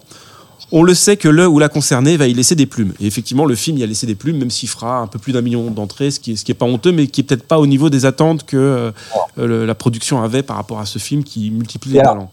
On 0.71 0.81
le 0.81 0.95
sait 0.95 1.17
que 1.17 1.27
le 1.29 1.47
ou 1.47 1.59
la 1.59 1.69
concernée 1.69 2.17
va 2.17 2.27
y 2.27 2.33
laisser 2.33 2.55
des 2.55 2.65
plumes. 2.65 2.93
Et 2.99 3.05
effectivement, 3.05 3.45
le 3.45 3.53
film 3.53 3.77
y 3.77 3.83
a 3.83 3.85
laissé 3.85 4.07
des 4.07 4.15
plumes, 4.15 4.37
même 4.37 4.49
s'il 4.49 4.69
fera 4.69 4.97
un 4.97 5.07
peu 5.07 5.19
plus 5.19 5.31
d'un 5.31 5.41
million 5.41 5.69
d'entrées, 5.69 6.09
ce 6.09 6.19
qui 6.19 6.31
est, 6.31 6.35
ce 6.35 6.43
qui 6.43 6.51
est 6.51 6.55
pas 6.55 6.65
honteux, 6.65 6.91
mais 6.91 7.05
qui 7.05 7.21
est 7.21 7.23
peut-être 7.23 7.43
pas 7.43 7.59
au 7.59 7.67
niveau 7.67 7.91
des 7.91 8.05
attentes 8.05 8.43
que 8.43 8.91
euh, 9.37 9.65
la 9.65 9.75
production 9.75 10.23
avait 10.23 10.41
par 10.41 10.55
rapport 10.55 10.79
à 10.79 10.87
ce 10.87 10.97
film 10.97 11.23
qui 11.23 11.51
multiplie 11.51 11.91
les 11.91 12.01
talents. 12.01 12.31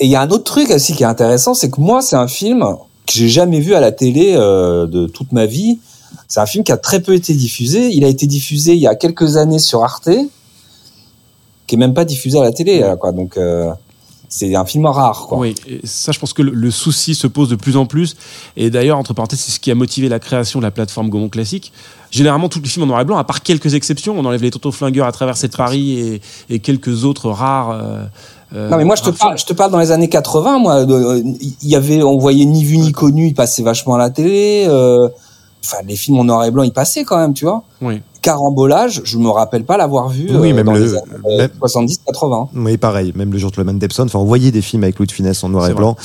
Et 0.00 0.06
il 0.06 0.10
y 0.10 0.16
a 0.16 0.22
un 0.22 0.30
autre 0.30 0.44
truc 0.44 0.70
aussi 0.70 0.94
qui 0.94 1.02
est 1.02 1.06
intéressant, 1.06 1.52
c'est 1.52 1.70
que 1.70 1.80
moi, 1.80 2.00
c'est 2.00 2.16
un 2.16 2.26
film 2.26 2.64
que 3.06 3.12
j'ai 3.12 3.28
jamais 3.28 3.60
vu 3.60 3.74
à 3.74 3.80
la 3.80 3.92
télé 3.92 4.32
euh, 4.34 4.86
de 4.86 5.06
toute 5.06 5.32
ma 5.32 5.44
vie. 5.44 5.78
C'est 6.26 6.40
un 6.40 6.46
film 6.46 6.64
qui 6.64 6.72
a 6.72 6.78
très 6.78 7.00
peu 7.00 7.14
été 7.14 7.34
diffusé. 7.34 7.90
Il 7.90 8.04
a 8.04 8.08
été 8.08 8.26
diffusé 8.26 8.72
il 8.72 8.80
y 8.80 8.86
a 8.86 8.94
quelques 8.94 9.36
années 9.36 9.58
sur 9.58 9.84
Arte, 9.84 10.10
qui 11.66 11.74
est 11.74 11.78
même 11.78 11.92
pas 11.92 12.06
diffusé 12.06 12.38
à 12.38 12.42
la 12.42 12.52
télé, 12.52 12.82
quoi. 12.98 13.12
Donc 13.12 13.36
euh, 13.36 13.70
c'est 14.30 14.54
un 14.54 14.64
film 14.64 14.86
rare. 14.86 15.26
Quoi. 15.28 15.38
Oui, 15.38 15.54
et 15.66 15.80
ça, 15.84 16.12
je 16.12 16.18
pense 16.18 16.32
que 16.32 16.40
le, 16.40 16.70
souci 16.70 17.14
se 17.14 17.26
pose 17.26 17.48
de 17.48 17.56
plus 17.56 17.76
en 17.76 17.84
plus. 17.84 18.16
Et 18.56 18.70
d'ailleurs, 18.70 18.96
entre 18.96 19.12
parenthèses, 19.12 19.40
c'est 19.40 19.50
ce 19.50 19.60
qui 19.60 19.72
a 19.72 19.74
motivé 19.74 20.08
la 20.08 20.20
création 20.20 20.60
de 20.60 20.64
la 20.64 20.70
plateforme 20.70 21.10
Gaumont 21.10 21.28
Classique. 21.28 21.72
Généralement, 22.12 22.48
tous 22.48 22.60
les 22.60 22.68
films 22.68 22.84
en 22.84 22.86
noir 22.86 23.00
et 23.00 23.04
blanc, 23.04 23.18
à 23.18 23.24
part 23.24 23.42
quelques 23.42 23.74
exceptions, 23.74 24.16
on 24.16 24.24
enlève 24.24 24.42
les 24.42 24.52
Toto 24.52 24.70
Flingueurs 24.70 25.06
à 25.06 25.12
travers 25.12 25.36
cette 25.36 25.56
Paris 25.56 25.98
et, 25.98 26.20
et 26.48 26.60
quelques 26.60 27.04
autres 27.04 27.28
rares. 27.28 27.70
Euh, 27.70 28.04
non 28.52 28.76
mais 28.76 28.84
moi 28.84 28.96
je 28.96 29.02
te 29.02 29.10
parle, 29.10 29.38
je 29.38 29.44
te 29.44 29.52
parle 29.52 29.70
dans 29.70 29.78
les 29.78 29.92
années 29.92 30.08
80. 30.08 30.58
Moi, 30.58 30.84
il 30.88 31.68
y 31.68 31.76
avait, 31.76 32.02
on 32.02 32.18
voyait 32.18 32.44
ni 32.44 32.64
vu 32.64 32.78
ni 32.78 32.92
connu, 32.92 33.28
il 33.28 33.34
passait 33.34 33.62
vachement 33.62 33.94
à 33.94 33.98
la 33.98 34.10
télé. 34.10 34.66
Euh, 34.68 35.08
enfin, 35.64 35.78
les 35.86 35.96
films 35.96 36.18
en 36.18 36.24
noir 36.24 36.44
et 36.44 36.50
blanc, 36.50 36.62
ils 36.62 36.72
passaient 36.72 37.04
quand 37.04 37.18
même, 37.18 37.34
tu 37.34 37.44
vois. 37.44 37.62
Oui. 37.80 38.02
Carambolage, 38.22 39.00
je 39.04 39.16
me 39.18 39.30
rappelle 39.30 39.64
pas 39.64 39.76
l'avoir 39.76 40.08
vu. 40.08 40.28
Oui, 40.36 40.50
euh, 40.50 40.54
même 40.54 40.66
dans 40.66 40.72
le, 40.72 40.84
les 41.28 41.46
70-80. 41.46 42.48
Oui, 42.54 42.76
pareil. 42.76 43.12
Même 43.14 43.32
le 43.32 43.38
Gentleman 43.38 43.78
d'Epson. 43.78 44.04
Enfin, 44.04 44.18
on 44.18 44.24
voyait 44.24 44.50
des 44.50 44.62
films 44.62 44.82
avec 44.82 44.98
Louis 44.98 45.06
de 45.06 45.12
Finesse 45.12 45.42
en 45.42 45.48
noir 45.48 45.68
et 45.68 45.74
blanc. 45.74 45.96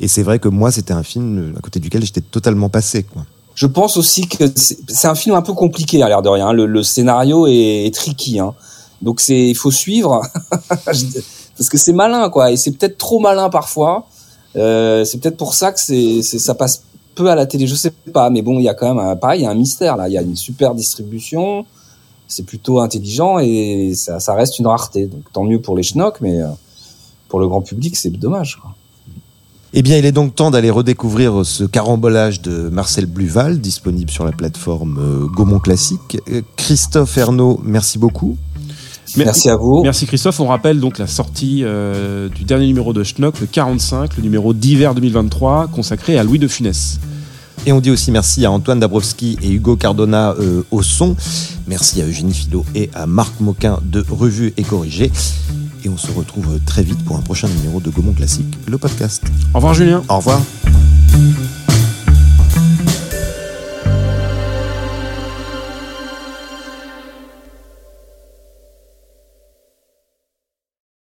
Et 0.00 0.08
c'est 0.08 0.22
vrai 0.22 0.38
que 0.38 0.48
moi, 0.48 0.70
c'était 0.70 0.92
un 0.92 1.02
film 1.02 1.54
à 1.56 1.60
côté 1.60 1.80
duquel 1.80 2.04
j'étais 2.04 2.20
totalement 2.20 2.68
passé, 2.68 3.04
quoi. 3.04 3.22
Je 3.54 3.66
pense 3.66 3.98
aussi 3.98 4.28
que 4.28 4.44
c'est 4.56 5.08
un 5.08 5.14
film 5.14 5.34
un 5.34 5.42
peu 5.42 5.52
compliqué 5.52 6.02
à 6.02 6.08
l'air 6.08 6.22
de 6.22 6.28
rien. 6.28 6.52
Le, 6.52 6.64
le 6.64 6.82
scénario 6.82 7.46
est, 7.46 7.86
est 7.86 7.94
tricky, 7.94 8.38
hein. 8.38 8.54
Donc 9.02 9.20
c'est, 9.20 9.48
il 9.48 9.54
faut 9.54 9.70
suivre. 9.70 10.22
parce 11.62 11.68
que 11.68 11.78
c'est 11.78 11.92
malin 11.92 12.28
quoi 12.28 12.50
et 12.50 12.56
c'est 12.56 12.72
peut-être 12.72 12.98
trop 12.98 13.20
malin 13.20 13.48
parfois 13.48 14.08
euh, 14.56 15.04
c'est 15.04 15.18
peut-être 15.18 15.36
pour 15.36 15.54
ça 15.54 15.70
que 15.70 15.78
c'est 15.78 16.20
ça 16.22 16.56
passe 16.56 16.82
peu 17.14 17.30
à 17.30 17.36
la 17.36 17.46
télé 17.46 17.68
je 17.68 17.76
sais 17.76 17.92
pas 18.12 18.30
mais 18.30 18.42
bon 18.42 18.58
il 18.58 18.64
y 18.64 18.68
a 18.68 18.74
quand 18.74 18.92
même 18.92 18.98
un, 18.98 19.14
pareil 19.14 19.46
un 19.46 19.54
mystère 19.54 19.96
là 19.96 20.08
il 20.08 20.12
y 20.12 20.18
a 20.18 20.22
une 20.22 20.34
super 20.34 20.74
distribution 20.74 21.64
c'est 22.26 22.44
plutôt 22.44 22.80
intelligent 22.80 23.38
et 23.38 23.92
ça, 23.94 24.34
reste 24.34 24.58
une 24.58 24.66
rareté 24.66 25.06
donc 25.06 25.22
tant 25.32 25.44
mieux 25.44 25.60
pour 25.60 25.76
les 25.76 25.84
schnocks 25.84 26.20
mais 26.20 26.42
euh, 26.42 26.48
pour 27.28 27.38
le 27.38 27.46
grand 27.46 27.62
public 27.62 27.94
c'est 27.96 28.10
dommage. 28.10 28.58
Eh 29.74 29.80
bien, 29.80 29.96
il 29.96 30.04
est 30.04 30.12
donc 30.12 30.34
temps 30.34 30.50
d'aller 30.50 30.68
redécouvrir 30.68 31.46
ce 31.46 31.64
carambolage 31.64 32.42
de 32.42 32.68
Marcel 32.68 33.06
Bluval, 33.06 33.58
disponible 33.58 34.10
sur 34.10 34.22
la 34.26 34.32
plateforme 34.32 34.98
euh, 34.98 35.26
Gaumont 35.28 35.60
Classique. 35.60 36.18
Christophe 36.56 37.16
Ernaud, 37.16 37.58
merci 37.64 37.98
beaucoup. 37.98 38.36
Merci 39.16 39.48
à 39.50 39.56
vous. 39.56 39.82
Merci 39.82 40.06
Christophe. 40.06 40.40
On 40.40 40.46
rappelle 40.46 40.80
donc 40.80 40.98
la 40.98 41.06
sortie 41.06 41.60
euh, 41.62 42.28
du 42.28 42.44
dernier 42.44 42.66
numéro 42.66 42.92
de 42.92 43.02
Schnock, 43.02 43.40
le 43.40 43.46
45, 43.46 44.16
le 44.16 44.22
numéro 44.22 44.52
d'hiver 44.52 44.94
2023, 44.94 45.68
consacré 45.68 46.18
à 46.18 46.24
Louis 46.24 46.38
de 46.38 46.48
Funès. 46.48 46.98
Et 47.64 47.72
on 47.72 47.80
dit 47.80 47.90
aussi 47.90 48.10
merci 48.10 48.44
à 48.44 48.50
Antoine 48.50 48.80
Dabrowski 48.80 49.38
et 49.42 49.50
Hugo 49.50 49.76
Cardona 49.76 50.34
euh, 50.40 50.62
au 50.70 50.82
son. 50.82 51.14
Merci 51.68 52.02
à 52.02 52.06
Eugénie 52.06 52.34
Philo 52.34 52.64
et 52.74 52.90
à 52.94 53.06
Marc 53.06 53.38
Moquin 53.40 53.78
de 53.84 54.04
Revue 54.08 54.52
et 54.56 54.62
Corrigé. 54.62 55.12
Et 55.84 55.88
on 55.88 55.96
se 55.96 56.10
retrouve 56.10 56.58
très 56.66 56.82
vite 56.82 57.04
pour 57.04 57.16
un 57.16 57.22
prochain 57.22 57.48
numéro 57.48 57.80
de 57.80 57.90
Gaumont 57.90 58.12
Classique, 58.12 58.58
le 58.66 58.78
podcast. 58.78 59.22
Au 59.52 59.58
revoir 59.58 59.74
Julien. 59.74 60.02
Au 60.08 60.16
revoir. 60.16 60.40